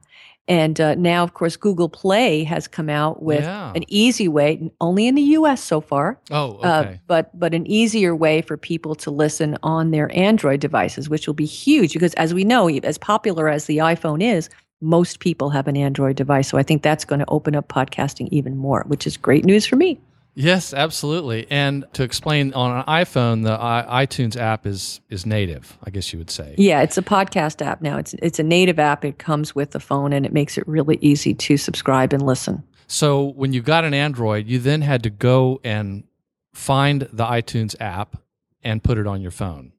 And 0.48 0.80
uh, 0.80 0.96
now, 0.96 1.24
of 1.24 1.34
course, 1.34 1.58
Google 1.58 1.90
Play 1.90 2.44
has 2.46 2.68
come 2.68 2.90
out 2.90 3.22
with 3.22 3.44
yeah. 3.44 3.74
an 3.76 3.84
easy 3.90 4.30
way, 4.30 4.72
only 4.80 5.08
in 5.08 5.16
the 5.16 5.22
U.S. 5.22 5.62
so 5.62 5.82
far. 5.82 6.20
Oh, 6.32 6.60
uh, 6.64 6.84
okay. 6.86 6.94
Uh, 6.94 6.98
but 7.08 7.38
but 7.38 7.54
an 7.54 7.68
easier 7.68 8.16
way 8.16 8.42
for 8.42 8.56
people 8.56 8.96
to 8.96 9.12
listen 9.12 9.58
on 9.62 9.92
their 9.92 10.10
Android 10.16 10.62
devices, 10.62 11.10
which 11.10 11.28
will 11.28 11.34
be 11.34 11.46
huge 11.46 11.94
because, 11.94 12.14
as 12.14 12.34
we 12.34 12.46
know, 12.46 12.70
as 12.70 12.98
popular 12.98 13.50
as 13.50 13.66
the 13.66 13.78
iPhone 13.78 14.24
is, 14.24 14.50
most 14.80 15.20
people 15.20 15.50
have 15.50 15.68
an 15.68 15.76
Android 15.76 16.16
device. 16.16 16.48
So 16.48 16.58
I 16.58 16.64
think 16.64 16.82
that's 16.82 17.04
going 17.04 17.20
to 17.20 17.30
open 17.30 17.56
up 17.56 17.68
podcasting 17.68 18.30
even 18.32 18.56
more, 18.56 18.84
which 18.88 19.06
is 19.06 19.18
great 19.18 19.44
news 19.44 19.66
for 19.66 19.76
me. 19.76 20.00
Yes, 20.40 20.72
absolutely. 20.72 21.48
And 21.50 21.84
to 21.94 22.04
explain, 22.04 22.54
on 22.54 22.78
an 22.78 22.84
iPhone, 22.84 23.44
the 23.44 23.60
uh, 23.60 23.92
iTunes 23.92 24.38
app 24.38 24.68
is 24.68 25.02
is 25.10 25.26
native. 25.26 25.76
I 25.84 25.90
guess 25.90 26.14
you 26.14 26.20
would 26.20 26.30
say. 26.30 26.54
Yeah, 26.60 26.84
it's 26.84 26.96
a 26.96 27.02
podcast 27.02 27.66
app 27.66 27.82
now. 27.82 27.98
It's 27.98 28.14
it's 28.22 28.38
a 28.38 28.44
native 28.44 28.78
app. 28.78 29.04
It 29.04 29.18
comes 29.18 29.56
with 29.56 29.72
the 29.72 29.80
phone, 29.80 30.14
and 30.14 30.28
it 30.28 30.34
makes 30.34 30.56
it 30.56 30.68
really 30.68 31.00
easy 31.02 31.34
to 31.34 31.58
subscribe 31.58 32.14
and 32.14 32.22
listen. 32.24 32.64
So 32.86 33.24
when 33.24 33.52
you 33.52 33.64
got 33.64 33.84
an 33.84 33.96
Android, 33.96 34.46
you 34.46 34.60
then 34.60 34.82
had 34.82 35.02
to 35.04 35.10
go 35.10 35.60
and 35.64 36.04
find 36.54 37.10
the 37.12 37.26
iTunes 37.26 37.76
app 37.80 38.18
and 38.62 38.84
put 38.84 39.00
it 39.00 39.08
on 39.08 39.22
your 39.22 39.32
phone. 39.32 39.74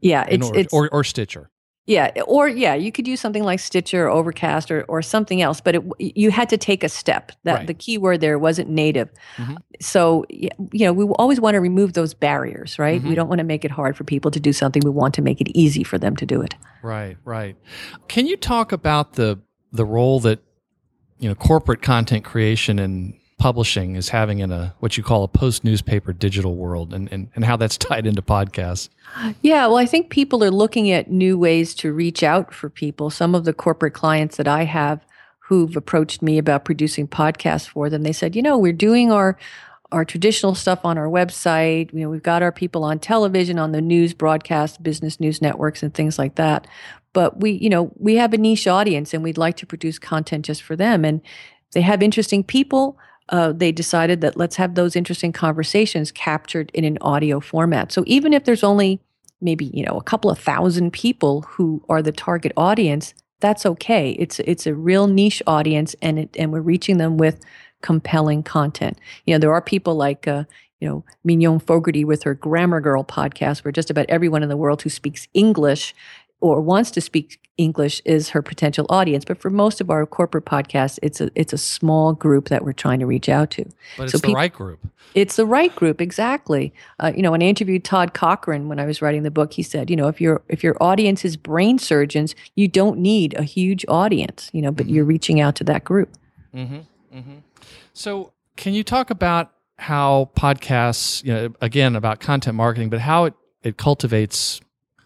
Yeah, 0.00 0.24
it's, 0.26 0.46
order, 0.46 0.58
it's 0.60 0.72
or 0.72 0.88
or 0.88 1.04
Stitcher. 1.04 1.50
Yeah, 1.86 2.12
or 2.26 2.48
yeah, 2.48 2.74
you 2.74 2.90
could 2.90 3.06
use 3.06 3.20
something 3.20 3.44
like 3.44 3.60
Stitcher, 3.60 4.08
Overcast, 4.08 4.70
or 4.70 4.84
or 4.84 5.02
something 5.02 5.42
else. 5.42 5.60
But 5.60 5.74
it, 5.76 5.84
you 5.98 6.30
had 6.30 6.48
to 6.48 6.56
take 6.56 6.82
a 6.82 6.88
step. 6.88 7.32
That 7.42 7.54
right. 7.54 7.66
the 7.66 7.74
key 7.74 7.98
word 7.98 8.22
there 8.22 8.38
wasn't 8.38 8.70
native. 8.70 9.10
Mm-hmm. 9.36 9.56
So 9.80 10.24
you 10.30 10.48
know, 10.72 10.94
we 10.94 11.04
always 11.04 11.40
want 11.40 11.54
to 11.56 11.60
remove 11.60 11.92
those 11.92 12.14
barriers, 12.14 12.78
right? 12.78 13.00
Mm-hmm. 13.00 13.08
We 13.10 13.14
don't 13.14 13.28
want 13.28 13.40
to 13.40 13.44
make 13.44 13.66
it 13.66 13.70
hard 13.70 13.98
for 13.98 14.04
people 14.04 14.30
to 14.30 14.40
do 14.40 14.52
something. 14.52 14.80
We 14.82 14.90
want 14.90 15.12
to 15.14 15.22
make 15.22 15.42
it 15.42 15.48
easy 15.54 15.84
for 15.84 15.98
them 15.98 16.16
to 16.16 16.24
do 16.24 16.40
it. 16.40 16.54
Right, 16.82 17.18
right. 17.24 17.56
Can 18.08 18.26
you 18.26 18.38
talk 18.38 18.72
about 18.72 19.14
the 19.14 19.40
the 19.70 19.84
role 19.84 20.20
that 20.20 20.40
you 21.18 21.28
know 21.28 21.34
corporate 21.34 21.82
content 21.82 22.24
creation 22.24 22.78
and 22.78 23.12
publishing 23.38 23.96
is 23.96 24.10
having 24.10 24.38
in 24.38 24.52
a 24.52 24.74
what 24.78 24.96
you 24.96 25.02
call 25.02 25.24
a 25.24 25.28
post 25.28 25.64
newspaper 25.64 26.12
digital 26.12 26.56
world 26.56 26.94
and, 26.94 27.10
and, 27.12 27.28
and 27.34 27.44
how 27.44 27.56
that's 27.56 27.76
tied 27.78 28.06
into 28.06 28.22
podcasts. 28.22 28.88
Yeah 29.42 29.66
well 29.66 29.76
i 29.76 29.86
think 29.86 30.10
people 30.10 30.42
are 30.44 30.50
looking 30.50 30.90
at 30.90 31.10
new 31.10 31.38
ways 31.38 31.74
to 31.76 31.92
reach 31.92 32.22
out 32.22 32.54
for 32.54 32.70
people. 32.70 33.10
Some 33.10 33.34
of 33.34 33.44
the 33.44 33.52
corporate 33.52 33.94
clients 33.94 34.36
that 34.36 34.48
i 34.48 34.64
have 34.64 35.04
who've 35.40 35.76
approached 35.76 36.22
me 36.22 36.38
about 36.38 36.64
producing 36.64 37.06
podcasts 37.06 37.68
for 37.68 37.90
them 37.90 38.02
they 38.02 38.12
said 38.12 38.34
you 38.34 38.42
know 38.42 38.56
we're 38.56 38.72
doing 38.72 39.12
our 39.12 39.36
our 39.92 40.04
traditional 40.04 40.54
stuff 40.56 40.80
on 40.84 40.98
our 40.98 41.06
website. 41.06 41.92
You 41.92 42.00
know 42.00 42.10
we've 42.10 42.22
got 42.22 42.42
our 42.42 42.52
people 42.52 42.84
on 42.84 42.98
television 42.98 43.58
on 43.58 43.72
the 43.72 43.80
news 43.80 44.12
broadcast 44.12 44.82
business 44.82 45.20
news 45.20 45.40
networks 45.40 45.82
and 45.82 45.94
things 45.94 46.18
like 46.18 46.34
that. 46.34 46.66
But 47.12 47.40
we 47.40 47.52
you 47.52 47.70
know 47.70 47.92
we 47.96 48.16
have 48.16 48.32
a 48.32 48.38
niche 48.38 48.66
audience 48.66 49.14
and 49.14 49.22
we'd 49.22 49.38
like 49.38 49.56
to 49.58 49.66
produce 49.66 49.98
content 49.98 50.44
just 50.44 50.62
for 50.62 50.76
them. 50.76 51.04
And 51.04 51.20
they 51.72 51.80
have 51.80 52.02
interesting 52.02 52.42
people 52.42 52.98
uh, 53.30 53.52
they 53.52 53.72
decided 53.72 54.20
that 54.20 54.36
let's 54.36 54.56
have 54.56 54.74
those 54.74 54.96
interesting 54.96 55.32
conversations 55.32 56.12
captured 56.12 56.70
in 56.74 56.84
an 56.84 56.98
audio 57.00 57.40
format. 57.40 57.92
So 57.92 58.04
even 58.06 58.32
if 58.32 58.44
there's 58.44 58.64
only 58.64 59.00
maybe 59.40 59.66
you 59.66 59.84
know 59.84 59.96
a 59.96 60.02
couple 60.02 60.30
of 60.30 60.38
thousand 60.38 60.92
people 60.92 61.42
who 61.42 61.82
are 61.88 62.02
the 62.02 62.12
target 62.12 62.52
audience, 62.56 63.14
that's 63.40 63.66
okay. 63.66 64.10
It's 64.12 64.40
it's 64.40 64.66
a 64.66 64.74
real 64.74 65.06
niche 65.06 65.42
audience, 65.46 65.94
and 66.02 66.18
it, 66.18 66.36
and 66.38 66.52
we're 66.52 66.60
reaching 66.60 66.98
them 66.98 67.16
with 67.16 67.40
compelling 67.82 68.42
content. 68.42 68.98
You 69.26 69.34
know, 69.34 69.38
there 69.38 69.52
are 69.52 69.62
people 69.62 69.94
like 69.94 70.28
uh, 70.28 70.44
you 70.80 70.88
know 70.88 71.04
Mignon 71.24 71.60
Fogarty 71.60 72.04
with 72.04 72.22
her 72.24 72.34
Grammar 72.34 72.80
Girl 72.80 73.04
podcast, 73.04 73.64
where 73.64 73.72
just 73.72 73.90
about 73.90 74.06
everyone 74.08 74.42
in 74.42 74.48
the 74.48 74.56
world 74.56 74.82
who 74.82 74.90
speaks 74.90 75.28
English 75.34 75.94
or 76.44 76.60
wants 76.60 76.90
to 76.90 77.00
speak 77.00 77.40
English 77.56 78.02
is 78.04 78.28
her 78.30 78.42
potential 78.42 78.84
audience. 78.90 79.24
But 79.24 79.40
for 79.40 79.48
most 79.48 79.80
of 79.80 79.88
our 79.88 80.04
corporate 80.04 80.44
podcasts, 80.44 80.98
it's 81.02 81.18
a 81.18 81.30
it's 81.34 81.54
a 81.54 81.58
small 81.58 82.12
group 82.12 82.50
that 82.50 82.62
we're 82.62 82.74
trying 82.74 83.00
to 83.00 83.06
reach 83.06 83.30
out 83.30 83.50
to. 83.52 83.64
But 83.96 84.04
it's 84.04 84.12
so 84.12 84.18
the 84.18 84.34
right 84.34 84.52
group. 84.52 84.80
It's 85.14 85.36
the 85.36 85.46
right 85.46 85.74
group, 85.74 86.02
exactly. 86.02 86.74
Uh, 87.00 87.12
you 87.16 87.22
know, 87.22 87.30
when 87.30 87.42
I 87.42 87.46
interviewed 87.46 87.82
Todd 87.82 88.12
Cochran 88.12 88.68
when 88.68 88.78
I 88.78 88.84
was 88.84 89.00
writing 89.00 89.22
the 89.22 89.30
book, 89.30 89.54
he 89.54 89.62
said, 89.62 89.88
you 89.88 89.96
know, 89.96 90.06
if 90.06 90.20
your 90.20 90.42
if 90.48 90.62
your 90.62 90.76
audience 90.82 91.24
is 91.24 91.38
brain 91.38 91.78
surgeons, 91.78 92.34
you 92.56 92.68
don't 92.68 92.98
need 92.98 93.32
a 93.38 93.42
huge 93.42 93.86
audience, 93.88 94.50
you 94.52 94.60
know, 94.60 94.70
but 94.70 94.84
mm-hmm. 94.84 94.96
you're 94.96 95.04
reaching 95.06 95.40
out 95.40 95.54
to 95.56 95.64
that 95.64 95.84
group. 95.84 96.10
Mm-hmm. 96.54 96.80
Mm-hmm. 97.16 97.36
So, 97.94 98.32
can 98.56 98.74
you 98.74 98.84
talk 98.84 99.08
about 99.08 99.50
how 99.78 100.30
podcasts, 100.36 101.24
you 101.24 101.32
know, 101.32 101.54
again 101.62 101.96
about 101.96 102.20
content 102.20 102.54
marketing, 102.54 102.90
but 102.90 103.00
how 103.00 103.24
it 103.24 103.34
it 103.62 103.78
cultivates 103.78 104.60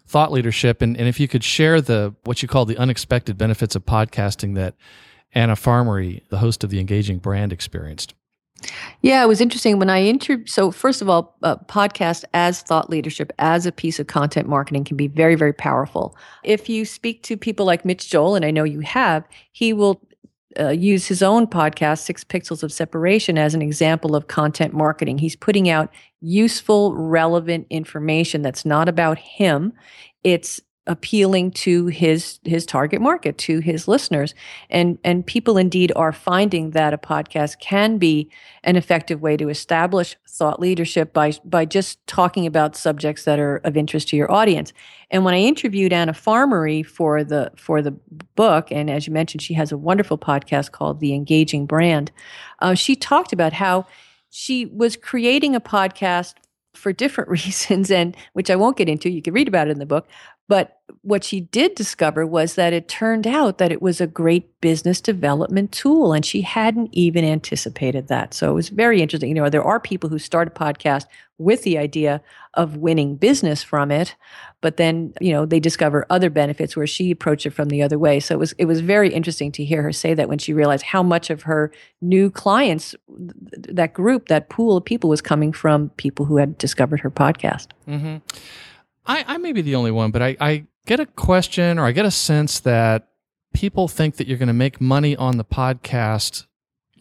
thought 0.09 0.31
leadership 0.31 0.81
and, 0.81 0.97
and 0.97 1.07
if 1.07 1.19
you 1.19 1.27
could 1.27 1.43
share 1.43 1.79
the 1.79 2.15
what 2.23 2.41
you 2.41 2.47
call 2.47 2.65
the 2.65 2.77
unexpected 2.77 3.37
benefits 3.37 3.75
of 3.75 3.85
podcasting 3.85 4.55
that 4.55 4.75
Anna 5.33 5.53
Farmery, 5.53 6.27
the 6.29 6.39
host 6.39 6.63
of 6.63 6.71
the 6.71 6.79
Engaging 6.79 7.19
Brand, 7.19 7.53
experienced. 7.53 8.15
Yeah, 9.01 9.23
it 9.23 9.27
was 9.27 9.39
interesting 9.39 9.79
when 9.79 9.89
I 9.89 9.99
inter. 9.99 10.43
So 10.45 10.71
first 10.71 11.01
of 11.01 11.09
all, 11.09 11.37
uh, 11.43 11.57
podcast 11.67 12.25
as 12.33 12.61
thought 12.61 12.89
leadership 12.89 13.31
as 13.39 13.65
a 13.65 13.71
piece 13.71 13.99
of 13.99 14.07
content 14.07 14.49
marketing 14.49 14.83
can 14.83 14.97
be 14.97 15.07
very, 15.07 15.35
very 15.35 15.53
powerful. 15.53 16.17
If 16.43 16.67
you 16.67 16.83
speak 16.83 17.23
to 17.23 17.37
people 17.37 17.65
like 17.65 17.85
Mitch 17.85 18.09
Joel, 18.09 18.35
and 18.35 18.43
I 18.43 18.51
know 18.51 18.65
you 18.65 18.81
have, 18.81 19.23
he 19.51 19.71
will 19.71 20.01
uh, 20.59 20.69
use 20.69 21.05
his 21.05 21.21
own 21.21 21.47
podcast, 21.47 21.99
Six 21.99 22.23
Pixels 22.23 22.63
of 22.63 22.71
Separation, 22.71 23.37
as 23.37 23.53
an 23.53 23.61
example 23.61 24.15
of 24.15 24.27
content 24.27 24.73
marketing. 24.73 25.17
He's 25.17 25.35
putting 25.35 25.69
out 25.69 25.91
useful, 26.21 26.95
relevant 26.95 27.67
information 27.69 28.41
that's 28.41 28.65
not 28.65 28.89
about 28.89 29.19
him. 29.19 29.73
It's 30.23 30.59
appealing 30.87 31.51
to 31.51 31.87
his 31.87 32.39
his 32.43 32.65
target 32.65 33.01
market 33.01 33.37
to 33.37 33.59
his 33.59 33.87
listeners. 33.87 34.33
And 34.69 34.97
and 35.03 35.25
people 35.25 35.57
indeed 35.57 35.91
are 35.95 36.11
finding 36.11 36.71
that 36.71 36.93
a 36.93 36.97
podcast 36.97 37.59
can 37.59 37.97
be 37.97 38.29
an 38.63 38.75
effective 38.75 39.21
way 39.21 39.37
to 39.37 39.49
establish 39.49 40.15
thought 40.27 40.59
leadership 40.59 41.13
by 41.13 41.33
by 41.45 41.65
just 41.65 42.05
talking 42.07 42.47
about 42.47 42.75
subjects 42.75 43.25
that 43.25 43.39
are 43.39 43.57
of 43.57 43.77
interest 43.77 44.09
to 44.09 44.15
your 44.15 44.31
audience. 44.31 44.73
And 45.11 45.25
when 45.25 45.33
i 45.33 45.39
interviewed 45.39 45.91
anna 45.93 46.13
farmery 46.13 46.85
for 46.85 47.23
the 47.23 47.51
for 47.55 47.81
the 47.81 47.91
book 48.35 48.71
and 48.71 48.89
as 48.89 49.07
you 49.07 49.13
mentioned 49.13 49.41
she 49.41 49.53
has 49.55 49.71
a 49.71 49.77
wonderful 49.77 50.17
podcast 50.17 50.71
called 50.71 50.99
the 50.99 51.13
engaging 51.13 51.65
brand 51.65 52.11
uh, 52.59 52.73
she 52.75 52.95
talked 52.95 53.33
about 53.33 53.53
how 53.53 53.85
she 54.29 54.65
was 54.67 54.95
creating 54.95 55.55
a 55.55 55.61
podcast 55.61 56.35
for 56.75 56.93
different 56.93 57.29
reasons 57.37 57.91
and 57.91 58.15
which 58.33 58.49
I 58.49 58.55
won't 58.55 58.77
get 58.77 58.89
into 58.89 59.09
you 59.09 59.21
can 59.21 59.33
read 59.33 59.47
about 59.47 59.67
it 59.67 59.71
in 59.71 59.79
the 59.79 59.85
book 59.85 60.07
but 60.49 60.79
what 61.03 61.23
she 61.23 61.41
did 61.41 61.75
discover 61.75 62.25
was 62.25 62.55
that 62.55 62.73
it 62.73 62.87
turned 62.87 63.27
out 63.27 63.59
that 63.59 63.71
it 63.71 63.83
was 63.83 64.01
a 64.01 64.07
great 64.07 64.59
business 64.61 64.99
development 64.99 65.71
tool, 65.71 66.11
and 66.11 66.25
she 66.25 66.41
hadn't 66.41 66.89
even 66.91 67.23
anticipated 67.23 68.07
that. 68.07 68.33
So 68.33 68.49
it 68.49 68.55
was 68.55 68.69
very 68.69 68.99
interesting. 68.99 69.29
You 69.29 69.35
know, 69.35 69.49
there 69.49 69.63
are 69.63 69.79
people 69.79 70.09
who 70.09 70.17
start 70.17 70.47
a 70.47 70.51
podcast 70.51 71.05
with 71.37 71.61
the 71.61 71.77
idea 71.77 72.19
of 72.55 72.77
winning 72.77 73.15
business 73.15 73.61
from 73.61 73.91
it, 73.91 74.15
but 74.59 74.77
then 74.77 75.13
you 75.21 75.31
know 75.31 75.45
they 75.45 75.59
discover 75.59 76.07
other 76.09 76.31
benefits 76.31 76.75
where 76.75 76.87
she 76.87 77.11
approached 77.11 77.45
it 77.45 77.51
from 77.51 77.69
the 77.69 77.83
other 77.83 77.99
way. 77.99 78.19
So 78.19 78.33
it 78.33 78.39
was 78.39 78.53
it 78.53 78.65
was 78.65 78.81
very 78.81 79.13
interesting 79.13 79.51
to 79.51 79.63
hear 79.63 79.83
her 79.83 79.93
say 79.93 80.15
that 80.15 80.29
when 80.29 80.39
she 80.39 80.51
realized 80.51 80.83
how 80.83 81.03
much 81.03 81.29
of 81.29 81.43
her 81.43 81.71
new 82.01 82.31
clients, 82.31 82.95
that 83.07 83.93
group, 83.93 84.29
that 84.29 84.49
pool 84.49 84.77
of 84.77 84.83
people, 84.83 85.11
was 85.11 85.21
coming 85.21 85.53
from 85.53 85.89
people 85.91 86.25
who 86.25 86.37
had 86.37 86.57
discovered 86.57 87.01
her 87.01 87.11
podcast. 87.11 87.67
Mm-hmm. 87.87 88.17
I, 89.09 89.25
I 89.27 89.37
may 89.37 89.51
be 89.51 89.61
the 89.61 89.75
only 89.75 89.91
one, 89.91 90.11
but 90.11 90.21
I, 90.21 90.37
I 90.39 90.65
get 90.85 90.99
a 90.99 91.05
question 91.07 91.79
or 91.79 91.85
I 91.85 91.91
get 91.91 92.05
a 92.05 92.11
sense 92.11 92.59
that 92.61 93.09
people 93.53 93.87
think 93.87 94.17
that 94.17 94.27
you're 94.27 94.37
going 94.37 94.47
to 94.47 94.53
make 94.53 94.79
money 94.79 95.15
on 95.15 95.37
the 95.37 95.43
podcast 95.43 96.45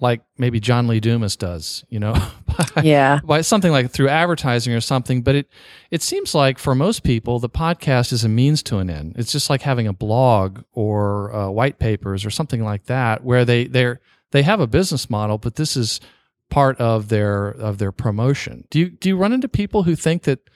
like 0.01 0.21
maybe 0.39 0.61
John 0.61 0.87
Lee 0.87 1.01
Dumas 1.01 1.37
does, 1.37 1.85
you 1.89 1.99
know, 1.99 2.15
by, 2.75 2.83
yeah, 2.83 3.21
by 3.25 3.41
something 3.41 3.73
like 3.73 3.91
through 3.91 4.09
advertising 4.09 4.73
or 4.73 4.81
something. 4.81 5.23
But 5.23 5.35
it 5.35 5.51
it 5.91 6.03
seems 6.03 6.35
like 6.35 6.59
for 6.59 6.75
most 6.75 7.03
people, 7.03 7.41
the 7.41 7.49
podcast 7.49 8.13
is 8.13 8.25
a 8.25 8.29
means 8.29 8.63
to 8.65 8.79
an 8.79 8.91
end. 8.91 9.15
It's 9.17 9.33
just 9.33 9.51
like 9.51 9.63
having 9.63 9.87
a 9.87 9.93
blog 9.93 10.63
or 10.73 11.35
uh, 11.35 11.51
white 11.51 11.79
papers 11.79 12.25
or 12.25 12.31
something 12.31 12.63
like 12.63 12.85
that, 12.85 13.25
where 13.25 13.45
they 13.45 13.67
they're 13.67 14.01
they 14.31 14.43
have 14.43 14.61
a 14.61 14.67
business 14.67 15.11
model, 15.11 15.37
but 15.37 15.57
this 15.57 15.77
is 15.77 16.01
part 16.49 16.79
of 16.79 17.09
their 17.09 17.49
of 17.49 17.79
their 17.79 17.93
promotion. 17.93 18.65
Do 18.71 18.79
you 18.79 18.91
do 18.91 19.09
you 19.09 19.17
run 19.17 19.33
into 19.33 19.49
people 19.49 19.83
who 19.83 19.97
think 19.97 20.23
that 20.23 20.49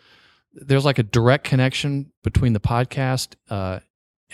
there's 0.54 0.84
like 0.84 0.98
a 0.98 1.02
direct 1.02 1.44
connection 1.44 2.12
between 2.22 2.52
the 2.52 2.60
podcast 2.60 3.34
uh, 3.50 3.80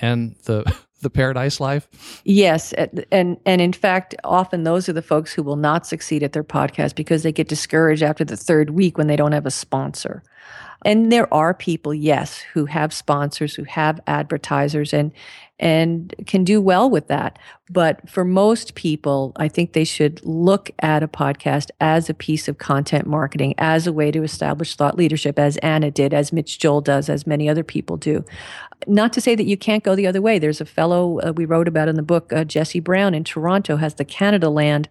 and 0.01 0.37
the 0.45 0.65
the 1.01 1.11
paradise 1.11 1.61
life? 1.61 1.89
Yes 2.25 2.73
and 2.73 3.37
and 3.47 3.61
in 3.61 3.73
fact 3.73 4.15
often 4.25 4.65
those 4.65 4.89
are 4.89 4.93
the 4.93 5.03
folks 5.03 5.33
who 5.33 5.43
will 5.43 5.57
not 5.57 5.87
succeed 5.87 6.23
at 6.23 6.33
their 6.33 6.45
podcast 6.45 6.97
because 6.97 7.23
they 7.23 7.33
get 7.33 7.49
discouraged 7.49 8.03
after 8.03 8.25
the 8.25 8.37
third 8.37 8.71
week 8.71 8.99
when 8.99 9.07
they 9.07 9.17
don't 9.17 9.33
have 9.33 9.47
a 9.47 9.51
sponsor. 9.51 10.23
And 10.85 11.11
there 11.11 11.33
are 11.33 11.55
people 11.55 11.93
yes 11.93 12.39
who 12.39 12.67
have 12.67 12.93
sponsors 12.93 13.55
who 13.55 13.65
have 13.65 14.01
advertisers 14.07 14.93
and 14.93 15.13
and 15.59 16.15
can 16.27 16.45
do 16.45 16.61
well 16.61 16.89
with 16.89 17.09
that. 17.09 17.39
But 17.71 18.09
for 18.09 18.25
most 18.25 18.75
people, 18.75 19.33
I 19.37 19.49
think 19.49 19.73
they 19.73 19.85
should 19.85 20.25
look 20.25 20.71
at 20.79 21.03
a 21.03 21.09
podcast 21.09 21.71
as 21.81 22.09
a 22.09 22.15
piece 22.15 22.49
of 22.49 22.59
content 22.59 23.07
marketing, 23.07 23.55
as 23.59 23.87
a 23.87 23.93
way 23.93 24.11
to 24.11 24.23
establish 24.23 24.77
thought 24.77 24.97
leadership, 24.97 25.39
as 25.39 25.57
Anna 25.59 25.91
did, 25.91 26.15
as 26.15 26.33
Mitch 26.33 26.59
Joel 26.59 26.81
does, 26.81 27.09
as 27.09 27.27
many 27.27 27.49
other 27.49 27.65
people 27.65 27.97
do. 27.97 28.25
Not 28.87 29.13
to 29.15 29.21
say 29.21 29.35
that 29.35 29.47
you 29.47 29.57
can't 29.57 29.85
go 29.85 29.95
the 29.95 30.07
other 30.07 30.23
way. 30.23 30.39
There's 30.39 30.61
a 30.61 30.65
fellow 30.67 31.19
uh, 31.21 31.33
we 31.33 31.45
wrote 31.45 31.69
about 31.69 31.89
in 31.89 31.97
the 31.97 32.03
book, 32.03 32.33
uh, 32.33 32.45
Jesse 32.45 32.81
Brown 32.81 33.15
in 33.15 33.25
Toronto, 33.25 33.77
has 33.77 33.95
the 33.95 34.05
Canadaland 34.05 34.87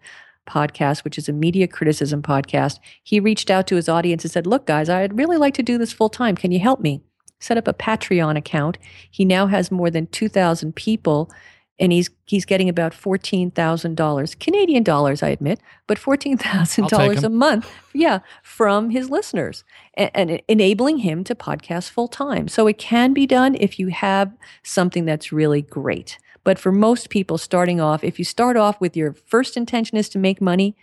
podcast, 0.48 1.04
which 1.04 1.18
is 1.18 1.30
a 1.30 1.34
media 1.34 1.68
criticism 1.68 2.22
podcast. 2.22 2.80
He 3.04 3.20
reached 3.20 3.50
out 3.50 3.68
to 3.68 3.76
his 3.76 3.90
audience 3.90 4.24
and 4.24 4.32
said, 4.32 4.48
Look, 4.48 4.66
guys, 4.66 4.90
I'd 4.90 5.18
really 5.18 5.38
like 5.38 5.54
to 5.56 5.64
do 5.64 5.78
this 5.78 5.94
full 5.94 6.10
time. 6.10 6.36
Can 6.36 6.52
you 6.52 6.60
help 6.60 6.80
me? 6.80 7.04
Set 7.40 7.58
up 7.58 7.68
a 7.68 7.74
Patreon 7.74 8.38
account. 8.38 8.78
He 9.10 9.26
now 9.26 9.48
has 9.48 9.72
more 9.72 9.90
than 9.90 10.08
2,000 10.08 10.76
people 10.76 11.32
and 11.80 11.92
he's 11.92 12.10
he's 12.26 12.46
getting 12.46 12.70
about 12.70 12.94
fourteen 12.94 13.52
thousand 13.52 13.96
dollars 13.96 14.36
Canadian 14.36 14.84
dollars, 14.84 15.22
I 15.22 15.30
admit, 15.30 15.60
but 15.86 15.98
fourteen 15.98 16.38
thousand 16.38 16.88
dollars 16.88 17.24
a 17.24 17.30
month, 17.30 17.72
yeah, 17.94 18.20
from 18.42 18.90
his 18.90 19.10
listeners, 19.10 19.64
and, 19.94 20.12
and, 20.14 20.42
enabling 20.48 21.00
him 21.00 21.24
to 21.26 21.36
podcast 21.36 21.90
full 21.90 22.08
time. 22.08 22.48
So 22.48 22.68
it 22.68 22.78
can 22.78 23.14
be 23.14 23.28
done 23.28 23.56
if 23.56 23.80
you 23.80 23.88
have 23.88 24.36
something 24.64 25.06
that's 25.06 25.32
really 25.32 25.62
great. 25.62 26.18
But 26.44 26.58
for 26.58 26.72
most 26.72 27.10
people, 27.10 27.38
starting 27.38 27.82
off, 27.82 28.04
if 28.04 28.18
you 28.18 28.26
start 28.26 28.56
off 28.56 28.80
with 28.80 28.96
your 28.96 29.14
first 29.14 29.58
intention 29.58 29.98
is 29.98 30.10
to 30.10 30.20
make 30.20 30.42
money, 30.42 30.76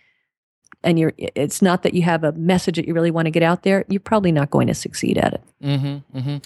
and 0.83 0.99
you're 0.99 1.13
it's 1.19 1.63
not 1.63 1.83
that 1.83 1.95
you 1.95 2.03
have 2.03 2.25
a 2.25 2.33
message 2.33 2.77
that 2.77 2.87
you 2.87 2.95
really 2.95 3.11
want 3.11 3.27
to 3.27 3.31
get 3.31 3.43
out 3.43 3.63
there 3.63 3.85
you're 3.89 4.01
probably 4.01 4.33
not 4.33 4.51
going 4.51 4.67
to 4.67 4.75
succeed 4.75 5.19
at 5.19 5.35
it. 5.35 5.43
Mm-hmm, 5.63 6.19
mm-hmm. 6.19 6.37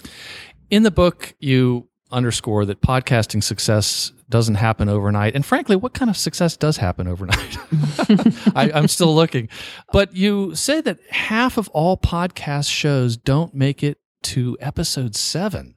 in 0.69 0.83
the 0.83 0.91
book 0.91 1.33
you 1.39 1.87
underscore 2.11 2.65
that 2.65 2.81
podcasting 2.81 3.43
success 3.43 4.11
doesn't 4.29 4.55
happen 4.55 4.89
overnight. 4.89 5.35
And 5.35 5.45
frankly 5.45 5.75
what 5.75 5.93
kind 5.93 6.09
of 6.09 6.17
success 6.17 6.57
does 6.57 6.77
happen 6.77 7.07
overnight? 7.07 7.57
I, 8.55 8.71
i'm 8.73 8.87
still 8.87 9.15
looking. 9.15 9.49
But 9.91 10.15
you 10.15 10.55
say 10.55 10.81
that 10.81 10.99
half 11.09 11.57
of 11.57 11.67
all 11.69 11.97
podcast 11.97 12.69
shows 12.69 13.17
don't 13.17 13.53
make 13.53 13.83
it 13.83 13.99
to 14.21 14.57
episode 14.59 15.15
seven 15.15 15.75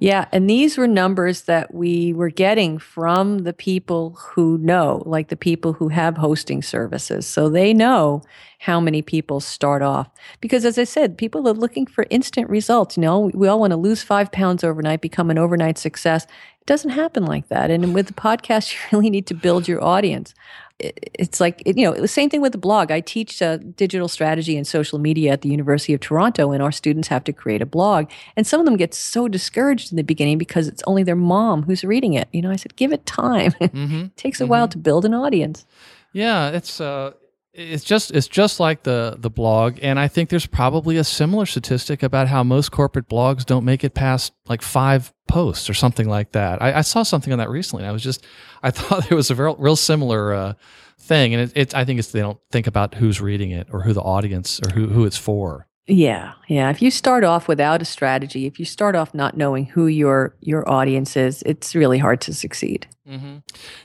yeah, 0.00 0.26
and 0.30 0.48
these 0.48 0.78
were 0.78 0.86
numbers 0.86 1.42
that 1.42 1.74
we 1.74 2.12
were 2.12 2.30
getting 2.30 2.78
from 2.78 3.38
the 3.38 3.52
people 3.52 4.16
who 4.20 4.56
know, 4.58 5.02
like 5.06 5.28
the 5.28 5.36
people 5.36 5.72
who 5.72 5.88
have 5.88 6.16
hosting 6.16 6.62
services. 6.62 7.26
So 7.26 7.48
they 7.48 7.74
know 7.74 8.22
how 8.60 8.78
many 8.78 9.02
people 9.02 9.40
start 9.40 9.82
off. 9.82 10.08
Because 10.40 10.64
as 10.64 10.78
I 10.78 10.84
said, 10.84 11.18
people 11.18 11.48
are 11.48 11.52
looking 11.52 11.84
for 11.84 12.06
instant 12.10 12.48
results. 12.48 12.96
You 12.96 13.02
know, 13.02 13.30
we 13.34 13.48
all 13.48 13.58
want 13.58 13.72
to 13.72 13.76
lose 13.76 14.02
five 14.02 14.30
pounds 14.30 14.62
overnight, 14.62 15.00
become 15.00 15.30
an 15.30 15.38
overnight 15.38 15.78
success. 15.78 16.24
It 16.24 16.66
doesn't 16.66 16.90
happen 16.90 17.24
like 17.24 17.48
that. 17.48 17.70
And 17.70 17.92
with 17.92 18.06
the 18.06 18.12
podcast, 18.12 18.72
you 18.92 18.98
really 18.98 19.10
need 19.10 19.26
to 19.26 19.34
build 19.34 19.66
your 19.66 19.82
audience 19.82 20.32
it's 20.80 21.40
like 21.40 21.62
you 21.66 21.84
know 21.84 21.92
the 21.92 22.06
same 22.06 22.30
thing 22.30 22.40
with 22.40 22.52
the 22.52 22.58
blog. 22.58 22.90
I 22.92 23.00
teach 23.00 23.42
uh, 23.42 23.56
digital 23.56 24.06
strategy 24.06 24.56
and 24.56 24.66
social 24.66 24.98
media 24.98 25.32
at 25.32 25.42
the 25.42 25.48
university 25.48 25.92
of 25.92 26.00
toronto 26.00 26.52
and 26.52 26.62
our 26.62 26.70
students 26.70 27.08
have 27.08 27.24
to 27.24 27.32
create 27.32 27.60
a 27.60 27.66
blog. 27.66 28.08
And 28.36 28.46
some 28.46 28.60
of 28.60 28.66
them 28.66 28.76
get 28.76 28.94
so 28.94 29.26
discouraged 29.26 29.92
in 29.92 29.96
the 29.96 30.04
beginning 30.04 30.38
because 30.38 30.68
it's 30.68 30.82
only 30.86 31.02
their 31.02 31.16
mom 31.16 31.64
who's 31.64 31.84
reading 31.84 32.14
it. 32.14 32.28
You 32.32 32.42
know 32.42 32.50
i 32.50 32.56
said 32.56 32.76
give 32.76 32.92
it 32.92 33.06
time. 33.06 33.52
Mm-hmm. 33.68 34.06
it 34.06 34.16
takes 34.16 34.40
a 34.40 34.44
mm-hmm. 34.44 34.50
while 34.50 34.68
to 34.68 34.78
build 34.78 35.04
an 35.04 35.14
audience. 35.14 35.66
Yeah, 36.12 36.48
it's 36.50 36.80
uh 36.80 37.12
it's 37.54 37.84
just 37.84 38.10
it's 38.10 38.28
just 38.28 38.60
like 38.60 38.82
the 38.82 39.16
the 39.18 39.30
blog 39.30 39.78
and 39.82 39.98
I 39.98 40.06
think 40.08 40.28
there's 40.28 40.46
probably 40.46 40.96
a 40.96 41.04
similar 41.04 41.46
statistic 41.46 42.02
about 42.02 42.28
how 42.28 42.42
most 42.42 42.70
corporate 42.70 43.08
blogs 43.08 43.44
don't 43.44 43.64
make 43.64 43.84
it 43.84 43.94
past 43.94 44.32
like 44.48 44.62
five 44.62 45.12
posts 45.28 45.70
or 45.70 45.74
something 45.74 46.08
like 46.08 46.32
that. 46.32 46.60
I, 46.60 46.78
I 46.78 46.80
saw 46.82 47.02
something 47.02 47.32
on 47.32 47.38
that 47.38 47.50
recently. 47.50 47.84
I 47.84 47.92
was 47.92 48.02
just 48.02 48.26
I 48.62 48.70
thought 48.70 49.08
there 49.08 49.16
was 49.16 49.30
a 49.30 49.34
real 49.34 49.56
real 49.56 49.76
similar 49.76 50.34
uh, 50.34 50.52
thing, 50.98 51.34
and 51.34 51.44
it, 51.44 51.52
it's 51.54 51.74
I 51.74 51.84
think 51.84 51.98
it's 51.98 52.10
they 52.12 52.20
don't 52.20 52.40
think 52.50 52.66
about 52.66 52.94
who's 52.94 53.20
reading 53.20 53.50
it 53.50 53.68
or 53.72 53.82
who 53.82 53.92
the 53.92 54.02
audience 54.02 54.60
or 54.64 54.70
who 54.72 54.88
who 54.88 55.04
it's 55.04 55.18
for. 55.18 55.67
Yeah, 55.90 56.34
yeah. 56.48 56.68
If 56.68 56.82
you 56.82 56.90
start 56.90 57.24
off 57.24 57.48
without 57.48 57.80
a 57.80 57.84
strategy, 57.86 58.44
if 58.44 58.58
you 58.58 58.66
start 58.66 58.94
off 58.94 59.14
not 59.14 59.38
knowing 59.38 59.64
who 59.64 59.86
your 59.86 60.34
your 60.40 60.68
audience 60.68 61.16
is, 61.16 61.42
it's 61.46 61.74
really 61.74 61.96
hard 61.96 62.20
to 62.22 62.34
succeed. 62.34 62.86
Mm-hmm. 63.08 63.38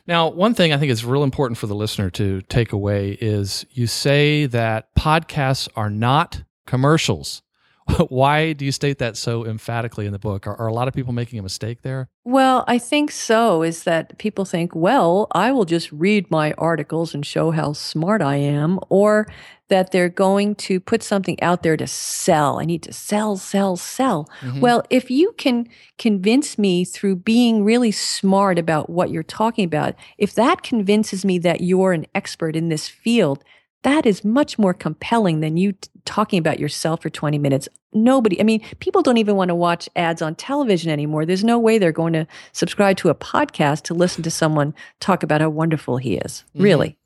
Now, 0.05 0.27
one 0.27 0.53
thing 0.53 0.73
I 0.73 0.77
think 0.77 0.91
is 0.91 1.05
real 1.05 1.23
important 1.23 1.57
for 1.57 1.67
the 1.67 1.75
listener 1.75 2.09
to 2.11 2.41
take 2.43 2.73
away 2.73 3.17
is 3.21 3.65
you 3.71 3.87
say 3.87 4.47
that 4.47 4.93
podcasts 4.95 5.69
are 5.77 5.89
not 5.89 6.43
commercials. 6.67 7.41
Why 8.09 8.53
do 8.53 8.65
you 8.65 8.71
state 8.71 8.99
that 8.99 9.17
so 9.17 9.45
emphatically 9.45 10.05
in 10.05 10.13
the 10.13 10.19
book? 10.19 10.47
Are, 10.47 10.55
are, 10.55 10.67
a 10.67 10.73
lot 10.73 10.87
of 10.87 10.93
people 10.93 11.13
making 11.13 11.39
a 11.39 11.43
mistake 11.43 11.81
there? 11.81 12.09
Well, 12.23 12.63
I 12.67 12.77
think 12.77 13.11
so. 13.11 13.61
Is 13.61 13.83
that 13.83 14.17
people 14.17 14.45
think, 14.45 14.73
well, 14.73 15.27
I 15.31 15.51
will 15.51 15.65
just 15.65 15.91
read 15.91 16.31
my 16.31 16.53
articles 16.53 17.13
and 17.13 17.25
show 17.25 17.51
how 17.51 17.73
smart 17.73 18.21
I 18.21 18.37
am, 18.37 18.79
or 18.89 19.27
that 19.69 19.91
they're 19.91 20.09
going 20.09 20.55
to 20.55 20.79
put 20.79 21.01
something 21.01 21.41
out 21.41 21.63
there 21.63 21.75
to 21.77 21.87
sell. 21.87 22.59
I 22.59 22.65
need 22.65 22.83
to 22.83 22.93
sell, 22.93 23.37
sell, 23.37 23.75
sell. 23.75 24.29
Mm-hmm. 24.41 24.59
Well, 24.59 24.83
if 24.89 25.09
you 25.09 25.33
can 25.37 25.67
convince 25.97 26.57
me 26.57 26.85
through 26.85 27.17
being 27.17 27.63
really 27.63 27.91
smart 27.91 28.59
about 28.59 28.89
what 28.89 29.09
you're 29.09 29.23
talking 29.23 29.65
about, 29.65 29.95
if 30.17 30.35
that 30.35 30.63
convinces 30.63 31.25
me 31.25 31.39
that 31.39 31.61
you're 31.61 31.93
an 31.93 32.05
expert 32.13 32.55
in 32.55 32.69
this 32.69 32.87
field, 32.87 33.43
that 33.83 34.05
is 34.05 34.23
much 34.23 34.57
more 34.57 34.73
compelling 34.73 35.39
than 35.41 35.57
you 35.57 35.73
t- 35.73 35.89
talking 36.05 36.39
about 36.39 36.59
yourself 36.59 37.01
for 37.01 37.09
20 37.09 37.37
minutes. 37.37 37.69
Nobody, 37.93 38.39
I 38.39 38.43
mean, 38.43 38.61
people 38.79 39.01
don't 39.01 39.17
even 39.17 39.35
want 39.35 39.49
to 39.49 39.55
watch 39.55 39.87
ads 39.95 40.21
on 40.21 40.35
television 40.35 40.91
anymore. 40.91 41.25
There's 41.25 41.43
no 41.43 41.59
way 41.59 41.77
they're 41.77 41.91
going 41.91 42.13
to 42.13 42.27
subscribe 42.51 42.97
to 42.97 43.09
a 43.09 43.15
podcast 43.15 43.83
to 43.83 43.93
listen 43.93 44.23
to 44.23 44.31
someone 44.31 44.73
talk 44.99 45.23
about 45.23 45.41
how 45.41 45.49
wonderful 45.49 45.97
he 45.97 46.15
is, 46.15 46.43
mm-hmm. 46.49 46.63
really. 46.63 46.97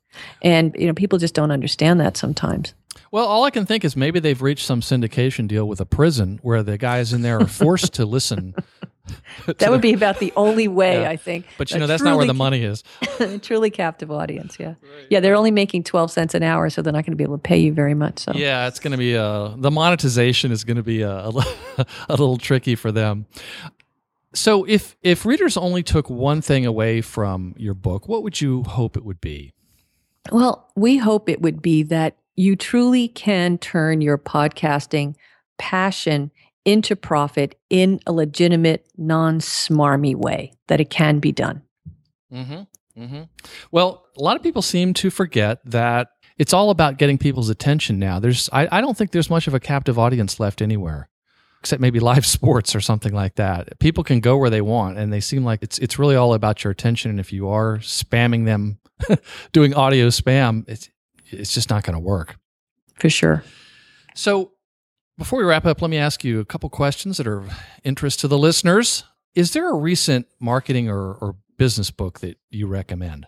And, 0.42 0.74
you 0.78 0.86
know, 0.86 0.94
people 0.94 1.18
just 1.18 1.34
don't 1.34 1.50
understand 1.50 2.00
that 2.00 2.16
sometimes. 2.16 2.74
Well, 3.10 3.26
all 3.26 3.44
I 3.44 3.50
can 3.50 3.64
think 3.64 3.84
is 3.84 3.96
maybe 3.96 4.20
they've 4.20 4.40
reached 4.40 4.66
some 4.66 4.80
syndication 4.80 5.48
deal 5.48 5.66
with 5.66 5.80
a 5.80 5.86
prison 5.86 6.38
where 6.42 6.62
the 6.62 6.76
guys 6.76 7.12
in 7.12 7.22
there 7.22 7.40
are 7.40 7.46
forced 7.46 7.94
to 7.94 8.04
listen 8.04 8.54
that 9.58 9.70
would 9.70 9.80
be 9.80 9.92
about 9.92 10.18
the 10.18 10.32
only 10.36 10.68
way, 10.68 11.02
yeah. 11.02 11.10
I 11.10 11.16
think. 11.16 11.46
But 11.56 11.70
you 11.70 11.78
know, 11.78 11.86
that's 11.86 12.02
not 12.02 12.16
where 12.16 12.26
the 12.26 12.34
money 12.34 12.62
is. 12.62 12.82
truly 13.42 13.70
captive 13.70 14.10
audience, 14.10 14.56
yeah. 14.58 14.68
Right. 14.68 15.06
Yeah, 15.10 15.20
they're 15.20 15.36
only 15.36 15.50
making 15.50 15.84
12 15.84 16.10
cents 16.10 16.34
an 16.34 16.42
hour, 16.42 16.70
so 16.70 16.82
they're 16.82 16.92
not 16.92 17.04
going 17.04 17.12
to 17.12 17.16
be 17.16 17.24
able 17.24 17.38
to 17.38 17.42
pay 17.42 17.58
you 17.58 17.72
very 17.72 17.94
much. 17.94 18.20
So 18.20 18.32
Yeah, 18.34 18.68
it's 18.68 18.80
going 18.80 18.92
to 18.92 18.98
be, 18.98 19.16
uh, 19.16 19.54
the 19.56 19.70
monetization 19.70 20.52
is 20.52 20.64
going 20.64 20.76
to 20.76 20.82
be 20.82 21.04
uh, 21.04 21.30
a, 21.30 21.44
a, 21.78 21.86
a 22.08 22.12
little 22.12 22.38
tricky 22.38 22.74
for 22.74 22.92
them. 22.92 23.26
So 24.34 24.64
if 24.64 24.94
if 25.02 25.24
readers 25.24 25.56
only 25.56 25.82
took 25.82 26.10
one 26.10 26.42
thing 26.42 26.66
away 26.66 27.00
from 27.00 27.54
your 27.56 27.74
book, 27.74 28.08
what 28.08 28.22
would 28.22 28.40
you 28.40 28.62
hope 28.62 28.96
it 28.96 29.04
would 29.04 29.20
be? 29.20 29.54
Well, 30.30 30.70
we 30.76 30.98
hope 30.98 31.28
it 31.28 31.40
would 31.40 31.62
be 31.62 31.82
that 31.84 32.16
you 32.36 32.54
truly 32.54 33.08
can 33.08 33.58
turn 33.58 34.00
your 34.00 34.18
podcasting 34.18 35.16
passion 35.56 36.30
into 36.68 36.94
profit 36.94 37.58
in 37.70 37.98
a 38.06 38.12
legitimate, 38.12 38.86
non 38.98 39.40
smarmy 39.40 40.14
way, 40.14 40.52
that 40.66 40.80
it 40.80 40.90
can 40.90 41.18
be 41.18 41.32
done. 41.32 41.62
Mm-hmm. 42.30 43.02
Mm-hmm. 43.02 43.22
Well, 43.70 44.04
a 44.18 44.22
lot 44.22 44.36
of 44.36 44.42
people 44.42 44.60
seem 44.60 44.92
to 44.94 45.08
forget 45.08 45.60
that 45.64 46.08
it's 46.36 46.52
all 46.52 46.68
about 46.68 46.98
getting 46.98 47.16
people's 47.16 47.48
attention 47.48 47.98
now. 47.98 48.18
There's, 48.18 48.50
I, 48.52 48.68
I 48.70 48.80
don't 48.82 48.96
think 48.96 49.12
there's 49.12 49.30
much 49.30 49.46
of 49.46 49.54
a 49.54 49.60
captive 49.60 49.98
audience 49.98 50.38
left 50.38 50.60
anywhere, 50.60 51.08
except 51.60 51.80
maybe 51.80 52.00
live 52.00 52.26
sports 52.36 52.74
or 52.74 52.82
something 52.82 53.14
like 53.14 53.36
that. 53.36 53.78
People 53.78 54.04
can 54.04 54.20
go 54.20 54.36
where 54.36 54.50
they 54.50 54.60
want, 54.60 54.98
and 54.98 55.10
they 55.10 55.20
seem 55.20 55.44
like 55.44 55.62
it's 55.62 55.78
it's 55.78 55.98
really 55.98 56.16
all 56.16 56.34
about 56.34 56.64
your 56.64 56.70
attention. 56.70 57.10
And 57.10 57.18
if 57.18 57.32
you 57.32 57.48
are 57.48 57.78
spamming 57.78 58.44
them, 58.44 58.78
doing 59.52 59.72
audio 59.72 60.08
spam, 60.08 60.68
it's 60.68 60.90
it's 61.30 61.54
just 61.54 61.70
not 61.70 61.82
going 61.82 61.94
to 61.94 62.00
work. 62.00 62.36
For 62.96 63.08
sure. 63.08 63.42
So 64.14 64.52
before 65.18 65.40
we 65.40 65.44
wrap 65.44 65.66
up, 65.66 65.82
let 65.82 65.90
me 65.90 65.98
ask 65.98 66.24
you 66.24 66.40
a 66.40 66.44
couple 66.44 66.70
questions 66.70 67.18
that 67.18 67.26
are 67.26 67.38
of 67.38 67.52
interest 67.84 68.20
to 68.20 68.28
the 68.28 68.38
listeners. 68.38 69.04
Is 69.34 69.52
there 69.52 69.68
a 69.68 69.74
recent 69.74 70.26
marketing 70.40 70.88
or, 70.88 71.12
or 71.14 71.36
business 71.58 71.90
book 71.90 72.20
that 72.20 72.38
you 72.50 72.66
recommend? 72.66 73.26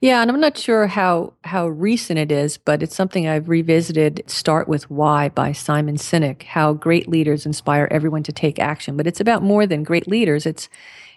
Yeah, 0.00 0.20
and 0.20 0.30
I'm 0.30 0.40
not 0.40 0.58
sure 0.58 0.88
how 0.88 1.34
how 1.44 1.68
recent 1.68 2.18
it 2.18 2.32
is, 2.32 2.58
but 2.58 2.82
it's 2.82 2.96
something 2.96 3.28
I've 3.28 3.48
revisited. 3.48 4.24
Start 4.26 4.66
with 4.66 4.90
Why 4.90 5.28
by 5.28 5.52
Simon 5.52 5.96
Sinek. 5.96 6.42
How 6.42 6.72
great 6.72 7.08
leaders 7.08 7.46
inspire 7.46 7.86
everyone 7.90 8.24
to 8.24 8.32
take 8.32 8.58
action, 8.58 8.96
but 8.96 9.06
it's 9.06 9.20
about 9.20 9.42
more 9.42 9.66
than 9.66 9.84
great 9.84 10.08
leaders. 10.08 10.44
It's 10.44 10.68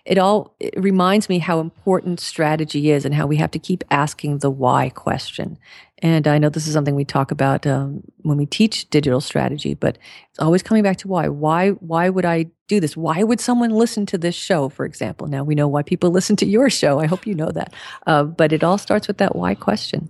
it 0.05 0.17
all 0.17 0.55
it 0.59 0.73
reminds 0.77 1.29
me 1.29 1.39
how 1.39 1.59
important 1.59 2.19
strategy 2.19 2.91
is 2.91 3.05
and 3.05 3.15
how 3.15 3.25
we 3.25 3.37
have 3.37 3.51
to 3.51 3.59
keep 3.59 3.83
asking 3.89 4.39
the 4.39 4.51
why 4.51 4.89
question. 4.89 5.57
And 5.99 6.27
I 6.27 6.37
know 6.37 6.49
this 6.49 6.67
is 6.67 6.73
something 6.73 6.93
we 6.93 7.05
talk 7.05 7.31
about 7.31 7.65
um, 7.65 8.03
when 8.21 8.37
we 8.37 8.45
teach 8.45 8.89
digital 8.89 9.21
strategy, 9.21 9.73
but 9.73 9.97
it's 10.29 10.39
always 10.39 10.61
coming 10.61 10.83
back 10.83 10.97
to 10.97 11.07
why. 11.07 11.29
Why? 11.29 11.71
Why 11.71 12.09
would 12.09 12.25
I 12.25 12.47
do 12.67 12.79
this? 12.79 12.97
Why 12.97 13.23
would 13.23 13.39
someone 13.39 13.71
listen 13.71 14.05
to 14.07 14.17
this 14.17 14.35
show, 14.35 14.69
for 14.69 14.85
example? 14.85 15.27
Now 15.27 15.43
we 15.43 15.55
know 15.55 15.67
why 15.67 15.81
people 15.81 16.11
listen 16.11 16.35
to 16.37 16.45
your 16.45 16.69
show. 16.69 16.99
I 16.99 17.07
hope 17.07 17.25
you 17.25 17.33
know 17.33 17.51
that. 17.51 17.73
Uh, 18.05 18.23
but 18.23 18.53
it 18.53 18.63
all 18.63 18.77
starts 18.77 19.07
with 19.07 19.17
that 19.17 19.35
why 19.35 19.55
question. 19.55 20.09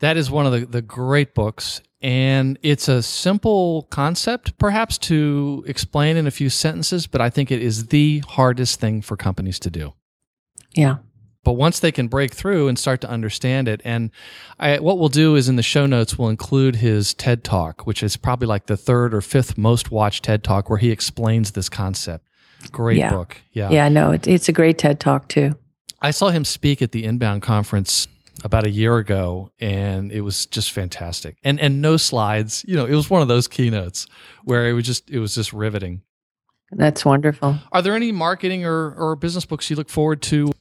That 0.00 0.16
is 0.16 0.30
one 0.30 0.46
of 0.46 0.52
the, 0.52 0.66
the 0.66 0.82
great 0.82 1.34
books. 1.34 1.82
And 2.02 2.58
it's 2.62 2.88
a 2.88 3.02
simple 3.02 3.86
concept, 3.90 4.56
perhaps, 4.56 4.96
to 4.98 5.62
explain 5.66 6.16
in 6.16 6.26
a 6.26 6.30
few 6.30 6.48
sentences, 6.48 7.06
but 7.06 7.20
I 7.20 7.28
think 7.28 7.50
it 7.50 7.62
is 7.62 7.86
the 7.86 8.20
hardest 8.26 8.80
thing 8.80 9.02
for 9.02 9.16
companies 9.16 9.58
to 9.60 9.70
do. 9.70 9.92
Yeah. 10.74 10.98
But 11.44 11.52
once 11.52 11.80
they 11.80 11.92
can 11.92 12.08
break 12.08 12.32
through 12.32 12.68
and 12.68 12.78
start 12.78 13.00
to 13.02 13.10
understand 13.10 13.68
it, 13.68 13.80
and 13.84 14.10
I, 14.58 14.78
what 14.78 14.98
we'll 14.98 15.08
do 15.08 15.36
is 15.36 15.48
in 15.48 15.56
the 15.56 15.62
show 15.62 15.86
notes, 15.86 16.18
we'll 16.18 16.28
include 16.28 16.76
his 16.76 17.14
TED 17.14 17.44
Talk, 17.44 17.86
which 17.86 18.02
is 18.02 18.16
probably 18.16 18.46
like 18.46 18.66
the 18.66 18.76
third 18.76 19.14
or 19.14 19.20
fifth 19.20 19.58
most 19.58 19.90
watched 19.90 20.24
TED 20.24 20.44
Talk, 20.44 20.68
where 20.70 20.78
he 20.78 20.90
explains 20.90 21.52
this 21.52 21.68
concept. 21.68 22.26
Great 22.72 22.98
yeah. 22.98 23.10
book. 23.10 23.38
Yeah. 23.52 23.70
Yeah, 23.70 23.88
no, 23.88 24.12
it, 24.12 24.26
it's 24.26 24.48
a 24.48 24.52
great 24.52 24.78
TED 24.78 25.00
Talk, 25.00 25.28
too. 25.28 25.54
I 26.00 26.10
saw 26.12 26.28
him 26.28 26.44
speak 26.44 26.82
at 26.82 26.92
the 26.92 27.04
Inbound 27.04 27.42
conference 27.42 28.06
about 28.44 28.66
a 28.66 28.70
year 28.70 28.96
ago 28.96 29.50
and 29.60 30.12
it 30.12 30.22
was 30.22 30.46
just 30.46 30.72
fantastic 30.72 31.36
and 31.44 31.60
and 31.60 31.82
no 31.82 31.96
slides 31.96 32.64
you 32.66 32.76
know 32.76 32.86
it 32.86 32.94
was 32.94 33.10
one 33.10 33.22
of 33.22 33.28
those 33.28 33.46
keynotes 33.46 34.06
where 34.44 34.68
it 34.68 34.72
was 34.72 34.84
just 34.84 35.10
it 35.10 35.18
was 35.18 35.34
just 35.34 35.52
riveting 35.52 36.02
that's 36.72 37.04
wonderful 37.04 37.58
are 37.72 37.82
there 37.82 37.94
any 37.94 38.12
marketing 38.12 38.64
or 38.64 38.94
or 38.94 39.16
business 39.16 39.44
books 39.44 39.68
you 39.68 39.76
look 39.76 39.88
forward 39.88 40.22
to 40.22 40.52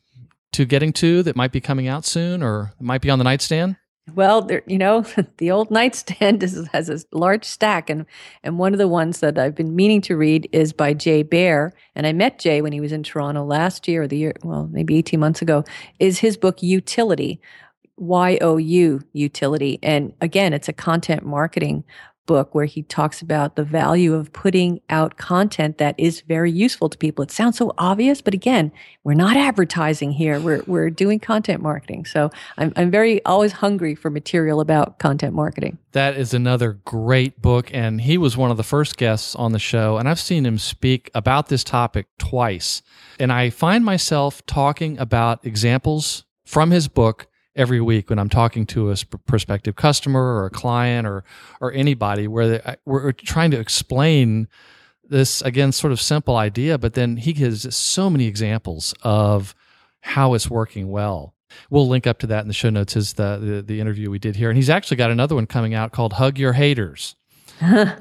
to 0.51 0.65
getting 0.65 0.93
to 0.93 1.23
that 1.23 1.35
might 1.35 1.51
be 1.51 1.61
coming 1.61 1.87
out 1.87 2.05
soon 2.05 2.41
or 2.43 2.73
might 2.79 3.01
be 3.01 3.09
on 3.09 3.19
the 3.19 3.23
nightstand? 3.23 3.75
Well, 4.15 4.41
there, 4.41 4.63
you 4.65 4.79
know, 4.79 5.05
the 5.37 5.51
old 5.51 5.69
nightstand 5.69 6.41
is, 6.41 6.67
has 6.69 6.89
a 6.89 6.99
large 7.11 7.45
stack, 7.45 7.89
and 7.89 8.05
and 8.43 8.57
one 8.57 8.73
of 8.73 8.79
the 8.79 8.87
ones 8.87 9.19
that 9.19 9.37
I've 9.37 9.53
been 9.53 9.75
meaning 9.75 10.01
to 10.01 10.17
read 10.17 10.49
is 10.51 10.73
by 10.73 10.93
Jay 10.93 11.21
Baer, 11.21 11.73
and 11.95 12.07
I 12.07 12.13
met 12.13 12.39
Jay 12.39 12.61
when 12.61 12.73
he 12.73 12.81
was 12.81 12.91
in 12.91 13.03
Toronto 13.03 13.43
last 13.45 13.87
year 13.87 14.03
or 14.03 14.07
the 14.07 14.17
year, 14.17 14.33
well, 14.43 14.67
maybe 14.71 14.97
eighteen 14.97 15.19
months 15.19 15.43
ago. 15.43 15.63
Is 15.99 16.19
his 16.19 16.37
book 16.37 16.57
Youtility, 16.57 17.39
Y 17.99 18.37
O 18.41 18.57
U 18.57 19.01
Utility, 19.13 19.79
and 19.83 20.13
again, 20.21 20.53
it's 20.53 20.69
a 20.69 20.73
content 20.73 21.25
marketing 21.25 21.83
book 22.29 22.53
where 22.53 22.65
he 22.65 22.83
talks 22.83 23.23
about 23.23 23.55
the 23.55 23.63
value 23.63 24.13
of 24.13 24.31
putting 24.33 24.79
out 24.87 25.17
content 25.17 25.79
that 25.79 25.95
is 25.97 26.21
very 26.21 26.51
useful 26.51 26.87
to 26.87 26.95
people. 26.95 27.23
It 27.23 27.31
sounds 27.31 27.57
so 27.57 27.73
obvious, 27.79 28.21
but 28.21 28.35
again, 28.35 28.71
we're 29.03 29.15
not 29.15 29.35
advertising 29.35 30.11
here. 30.11 30.39
We're 30.39 30.61
we're 30.67 30.91
doing 30.91 31.19
content 31.19 31.63
marketing. 31.63 32.05
So 32.05 32.29
I'm 32.55 32.71
I'm 32.75 32.91
very 32.91 33.25
always 33.25 33.53
hungry 33.53 33.95
for 33.95 34.11
material 34.11 34.61
about 34.61 34.99
content 34.99 35.33
marketing. 35.33 35.79
That 35.93 36.17
is 36.17 36.35
another 36.35 36.73
great 36.85 37.41
book 37.41 37.71
and 37.73 37.99
he 37.99 38.19
was 38.19 38.37
one 38.37 38.51
of 38.51 38.57
the 38.57 38.63
first 38.63 38.95
guests 38.97 39.35
on 39.35 39.51
the 39.51 39.57
show 39.57 39.97
and 39.97 40.07
I've 40.07 40.19
seen 40.19 40.45
him 40.45 40.59
speak 40.59 41.09
about 41.15 41.47
this 41.47 41.63
topic 41.63 42.05
twice. 42.19 42.83
And 43.19 43.33
I 43.33 43.49
find 43.49 43.83
myself 43.83 44.45
talking 44.45 44.99
about 44.99 45.43
examples 45.43 46.25
from 46.45 46.69
his 46.69 46.87
book 46.87 47.25
every 47.59 47.81
week 47.81 48.09
when 48.09 48.17
I'm 48.17 48.29
talking 48.29 48.65
to 48.67 48.91
a 48.91 48.95
prospective 49.27 49.75
customer 49.75 50.37
or 50.37 50.45
a 50.45 50.49
client 50.49 51.05
or 51.05 51.23
or 51.59 51.71
anybody 51.73 52.27
where 52.27 52.47
they, 52.47 52.75
we're 52.85 53.11
trying 53.11 53.51
to 53.51 53.59
explain 53.59 54.47
this 55.03 55.41
again 55.41 55.71
sort 55.71 55.91
of 55.91 55.99
simple 55.99 56.37
idea 56.37 56.77
but 56.77 56.93
then 56.93 57.17
he 57.17 57.33
gives 57.33 57.75
so 57.75 58.09
many 58.09 58.25
examples 58.25 58.93
of 59.03 59.53
how 60.01 60.33
it's 60.33 60.49
working 60.49 60.89
well. 60.89 61.35
We'll 61.69 61.87
link 61.87 62.07
up 62.07 62.19
to 62.19 62.27
that 62.27 62.41
in 62.41 62.47
the 62.47 62.53
show 62.53 62.69
notes 62.69 62.95
as 62.95 63.13
the, 63.13 63.37
the, 63.37 63.61
the 63.61 63.81
interview 63.81 64.09
we 64.09 64.19
did 64.19 64.35
here. 64.35 64.49
And 64.49 64.57
he's 64.57 64.69
actually 64.69 64.97
got 64.97 65.11
another 65.11 65.35
one 65.35 65.47
coming 65.47 65.73
out 65.73 65.91
called 65.91 66.13
hug 66.13 66.37
your 66.37 66.53
haters. 66.53 67.15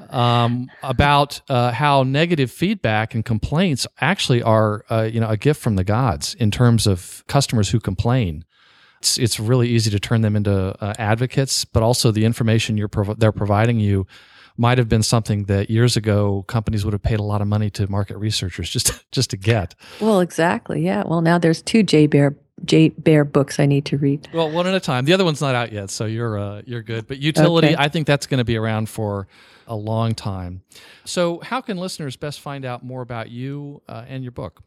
Um, 0.09 0.71
about 0.81 1.41
uh, 1.49 1.71
how 1.71 2.03
negative 2.03 2.49
feedback 2.49 3.13
and 3.13 3.25
complaints 3.25 3.85
actually 3.99 4.41
are 4.41 4.85
uh, 4.89 5.01
you 5.11 5.19
know 5.19 5.27
a 5.27 5.35
gift 5.35 5.61
from 5.61 5.75
the 5.75 5.83
gods 5.83 6.33
in 6.35 6.49
terms 6.49 6.87
of 6.87 7.25
customers 7.27 7.69
who 7.69 7.79
complain 7.79 8.45
It's, 8.99 9.17
it's 9.17 9.39
really 9.39 9.69
easy 9.69 9.89
to 9.91 9.99
turn 9.99 10.21
them 10.21 10.35
into 10.35 10.51
uh, 10.83 10.93
advocates, 10.99 11.65
but 11.65 11.83
also 11.83 12.11
the 12.11 12.25
information 12.25 12.77
you're 12.77 12.87
prov- 12.87 13.19
they're 13.19 13.31
providing 13.31 13.79
you 13.79 14.05
might 14.57 14.77
have 14.77 14.89
been 14.89 15.03
something 15.03 15.45
that 15.45 15.69
years 15.69 15.95
ago 15.95 16.43
companies 16.47 16.83
would 16.83 16.91
have 16.93 17.01
paid 17.01 17.17
a 17.19 17.23
lot 17.23 17.41
of 17.41 17.47
money 17.47 17.69
to 17.69 17.89
market 17.89 18.17
researchers 18.17 18.69
just 18.69 19.09
just 19.11 19.29
to 19.29 19.37
get. 19.37 19.73
Well, 20.01 20.19
exactly. 20.19 20.83
Yeah. 20.83 21.03
Well, 21.05 21.21
now 21.21 21.37
there's 21.37 21.61
two 21.61 21.81
Jay 21.83 22.07
Baer 22.07 22.35
Jay 22.65 22.89
Baer 22.89 23.23
books 23.23 23.57
I 23.57 23.65
need 23.65 23.85
to 23.85 23.97
read. 23.97 24.27
Well, 24.33 24.51
one 24.51 24.67
at 24.67 24.75
a 24.75 24.81
time. 24.81 25.05
The 25.05 25.13
other 25.13 25.23
one's 25.23 25.39
not 25.39 25.55
out 25.55 25.71
yet, 25.71 25.89
so 25.89 26.05
you're 26.05 26.37
uh, 26.37 26.61
you're 26.65 26.83
good. 26.83 27.07
But 27.07 27.21
Youtility, 27.21 27.67
Okay. 27.67 27.75
I 27.77 27.87
think 27.87 28.05
that's 28.05 28.27
going 28.27 28.39
to 28.39 28.43
be 28.43 28.57
around 28.57 28.89
for 28.89 29.27
a 29.65 29.75
long 29.77 30.13
time. 30.13 30.61
So, 31.05 31.39
how 31.39 31.61
can 31.61 31.77
listeners 31.77 32.17
best 32.17 32.41
find 32.41 32.65
out 32.65 32.83
more 32.83 33.01
about 33.01 33.29
you 33.29 33.81
uh, 33.87 34.03
and 34.09 34.23
your 34.25 34.31
book? 34.33 34.61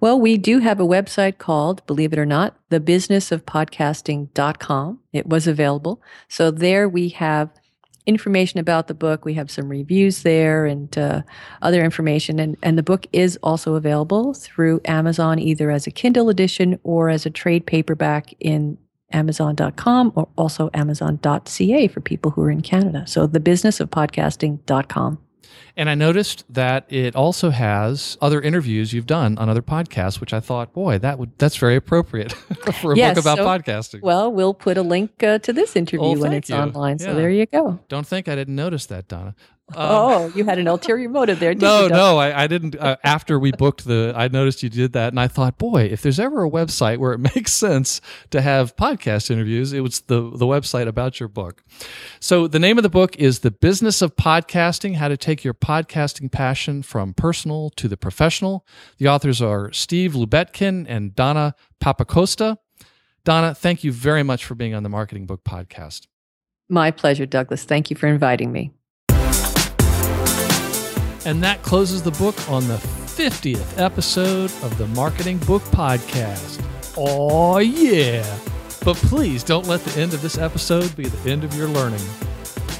Well, 0.00 0.20
we 0.20 0.38
do 0.38 0.60
have 0.60 0.78
a 0.78 0.86
website 0.86 1.38
called, 1.38 1.84
believe 1.86 2.12
it 2.12 2.18
or 2.18 2.26
not, 2.26 2.54
thebusinessofpodcasting.com. 2.70 5.00
It 5.12 5.26
was 5.26 5.48
available. 5.48 6.00
So 6.28 6.50
there 6.50 6.88
we 6.88 7.08
have 7.10 7.50
information 8.06 8.60
about 8.60 8.86
the 8.86 8.94
book. 8.94 9.24
We 9.24 9.34
have 9.34 9.50
some 9.50 9.68
reviews 9.68 10.22
there 10.22 10.66
and 10.66 10.96
uh, 10.96 11.22
other 11.60 11.84
information. 11.84 12.38
And, 12.38 12.56
and 12.62 12.78
the 12.78 12.82
book 12.82 13.06
is 13.12 13.36
also 13.42 13.74
available 13.74 14.32
through 14.32 14.80
Amazon, 14.84 15.40
either 15.40 15.70
as 15.70 15.86
a 15.86 15.90
Kindle 15.90 16.28
edition 16.28 16.78
or 16.84 17.08
as 17.08 17.26
a 17.26 17.30
trade 17.30 17.66
paperback 17.66 18.34
in 18.38 18.78
Amazon.com 19.12 20.12
or 20.14 20.28
also 20.36 20.70
Amazon.ca 20.74 21.88
for 21.88 22.00
people 22.00 22.32
who 22.32 22.42
are 22.42 22.50
in 22.50 22.60
Canada. 22.60 23.04
So 23.06 23.26
thebusinessofpodcasting.com. 23.26 25.18
And 25.76 25.90
I 25.90 25.94
noticed 25.94 26.44
that 26.48 26.86
it 26.90 27.14
also 27.14 27.50
has 27.50 28.16
other 28.20 28.40
interviews 28.40 28.92
you've 28.92 29.06
done 29.06 29.36
on 29.38 29.48
other 29.48 29.62
podcasts, 29.62 30.20
which 30.20 30.32
I 30.32 30.40
thought, 30.40 30.72
boy, 30.72 30.98
that 30.98 31.18
would 31.18 31.38
that's 31.38 31.56
very 31.56 31.76
appropriate 31.76 32.32
for 32.80 32.92
a 32.92 32.96
Yes, 32.96 33.14
book 33.16 33.24
about 33.24 33.38
so- 33.38 33.46
podcasting. 33.46 34.00
Well, 34.02 34.32
we'll 34.32 34.54
put 34.54 34.78
a 34.78 34.82
link 34.82 35.22
uh, 35.22 35.38
to 35.40 35.52
this 35.52 35.76
interview 35.76 36.00
Oh, 36.06 36.18
when 36.18 36.32
it's 36.32 36.48
you. 36.48 36.56
online. 36.56 36.98
So 36.98 37.14
there 37.14 37.30
you 37.30 37.46
go. 37.46 37.78
Don't 37.88 38.06
think 38.06 38.28
I 38.28 38.34
didn't 38.34 38.56
notice 38.56 38.86
that, 38.86 39.08
Donna. 39.08 39.34
Um, 39.74 39.76
oh, 39.78 40.32
you 40.36 40.44
had 40.44 40.60
an 40.60 40.68
ulterior 40.68 41.08
motive 41.08 41.40
there, 41.40 41.52
no, 41.52 41.84
you? 41.84 41.88
No, 41.88 42.18
I, 42.18 42.44
I 42.44 42.46
didn't. 42.46 42.76
Uh, 42.76 42.96
after 43.02 43.36
we 43.36 43.50
booked 43.50 43.84
the, 43.84 44.12
I 44.14 44.28
noticed 44.28 44.62
you 44.62 44.68
did 44.68 44.92
that, 44.92 45.12
and 45.12 45.18
I 45.18 45.26
thought, 45.26 45.58
boy, 45.58 45.88
if 45.90 46.02
there's 46.02 46.20
ever 46.20 46.44
a 46.44 46.50
website 46.50 46.98
where 46.98 47.12
it 47.12 47.18
makes 47.34 47.52
sense 47.52 48.00
to 48.30 48.40
have 48.40 48.76
podcast 48.76 49.28
interviews, 49.28 49.72
it 49.72 49.80
was 49.80 50.02
the 50.02 50.20
the 50.20 50.46
website 50.46 50.86
about 50.86 51.18
your 51.18 51.28
book. 51.28 51.64
So 52.20 52.46
the 52.46 52.60
name 52.60 52.78
of 52.78 52.84
the 52.84 52.88
book 52.88 53.16
is 53.16 53.40
"The 53.40 53.50
Business 53.50 54.02
of 54.02 54.14
Podcasting: 54.14 54.96
How 54.96 55.08
to 55.08 55.16
Take 55.16 55.42
Your 55.42 55.54
Podcasting 55.54 56.30
Passion 56.30 56.84
from 56.84 57.12
Personal 57.12 57.70
to 57.70 57.88
the 57.88 57.96
Professional." 57.96 58.64
The 58.98 59.08
authors 59.08 59.42
are 59.42 59.72
Steve 59.72 60.12
Lubetkin 60.12 60.86
and 60.88 61.12
Donna 61.16 61.56
Papacosta. 61.82 62.58
Donna, 63.24 63.52
thank 63.52 63.82
you 63.82 63.90
very 63.90 64.22
much 64.22 64.44
for 64.44 64.54
being 64.54 64.74
on 64.74 64.84
the 64.84 64.88
Marketing 64.88 65.26
Book 65.26 65.42
Podcast. 65.42 66.06
My 66.68 66.92
pleasure, 66.92 67.26
Douglas. 67.26 67.64
Thank 67.64 67.90
you 67.90 67.96
for 67.96 68.06
inviting 68.06 68.52
me. 68.52 68.70
And 71.26 71.42
that 71.42 71.60
closes 71.62 72.04
the 72.04 72.12
book 72.12 72.36
on 72.48 72.68
the 72.68 72.76
50th 72.76 73.80
episode 73.80 74.52
of 74.62 74.78
the 74.78 74.86
Marketing 74.88 75.38
Book 75.38 75.62
Podcast. 75.64 76.64
Oh, 76.96 77.58
yeah. 77.58 78.38
But 78.84 78.96
please 78.96 79.42
don't 79.42 79.66
let 79.66 79.80
the 79.80 80.00
end 80.00 80.14
of 80.14 80.22
this 80.22 80.38
episode 80.38 80.94
be 80.94 81.08
the 81.08 81.30
end 81.30 81.42
of 81.42 81.52
your 81.54 81.66
learning. 81.66 81.98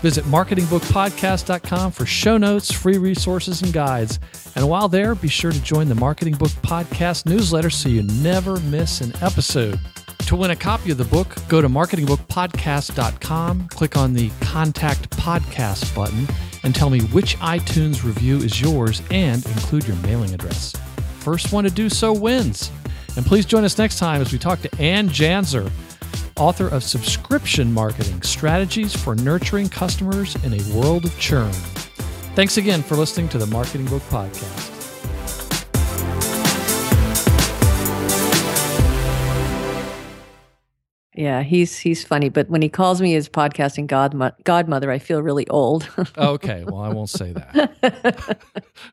Visit 0.00 0.24
marketingbookpodcast.com 0.26 1.90
for 1.90 2.06
show 2.06 2.38
notes, 2.38 2.70
free 2.70 2.98
resources, 2.98 3.62
and 3.62 3.72
guides. 3.72 4.20
And 4.54 4.68
while 4.68 4.88
there, 4.88 5.16
be 5.16 5.26
sure 5.26 5.50
to 5.50 5.60
join 5.60 5.88
the 5.88 5.96
Marketing 5.96 6.34
Book 6.34 6.52
Podcast 6.62 7.26
newsletter 7.26 7.70
so 7.70 7.88
you 7.88 8.04
never 8.04 8.60
miss 8.60 9.00
an 9.00 9.12
episode. 9.22 9.80
To 10.18 10.36
win 10.36 10.52
a 10.52 10.56
copy 10.56 10.92
of 10.92 10.98
the 10.98 11.04
book, 11.04 11.34
go 11.48 11.60
to 11.60 11.68
marketingbookpodcast.com, 11.68 13.68
click 13.68 13.96
on 13.96 14.12
the 14.12 14.30
Contact 14.40 15.10
Podcast 15.16 15.92
button, 15.96 16.28
and 16.66 16.74
tell 16.74 16.90
me 16.90 16.98
which 16.98 17.38
iTunes 17.38 18.02
review 18.02 18.38
is 18.38 18.60
yours 18.60 19.00
and 19.12 19.46
include 19.46 19.86
your 19.86 19.96
mailing 19.98 20.34
address. 20.34 20.74
First 21.20 21.52
one 21.52 21.62
to 21.62 21.70
do 21.70 21.88
so 21.88 22.12
wins. 22.12 22.72
And 23.16 23.24
please 23.24 23.46
join 23.46 23.62
us 23.62 23.78
next 23.78 24.00
time 24.00 24.20
as 24.20 24.32
we 24.32 24.38
talk 24.38 24.60
to 24.62 24.80
Anne 24.80 25.08
Janzer, 25.08 25.70
author 26.36 26.66
of 26.66 26.82
Subscription 26.82 27.72
Marketing 27.72 28.20
Strategies 28.20 28.94
for 28.94 29.14
Nurturing 29.14 29.68
Customers 29.68 30.34
in 30.44 30.54
a 30.54 30.76
World 30.76 31.04
of 31.04 31.16
Churn. 31.20 31.52
Thanks 32.34 32.56
again 32.56 32.82
for 32.82 32.96
listening 32.96 33.28
to 33.28 33.38
the 33.38 33.46
Marketing 33.46 33.86
Book 33.86 34.02
Podcast. 34.10 34.75
Yeah, 41.16 41.42
he's 41.42 41.78
he's 41.78 42.04
funny, 42.04 42.28
but 42.28 42.50
when 42.50 42.60
he 42.60 42.68
calls 42.68 43.00
me 43.00 43.12
his 43.12 43.28
podcasting 43.28 43.86
godmo- 43.86 44.34
godmother, 44.44 44.90
I 44.90 44.98
feel 44.98 45.22
really 45.22 45.48
old. 45.48 45.88
Okay, 46.18 46.64
well, 46.64 46.80
I 46.82 46.90
won't 46.90 47.08
say 47.08 47.32
that. 47.32 48.38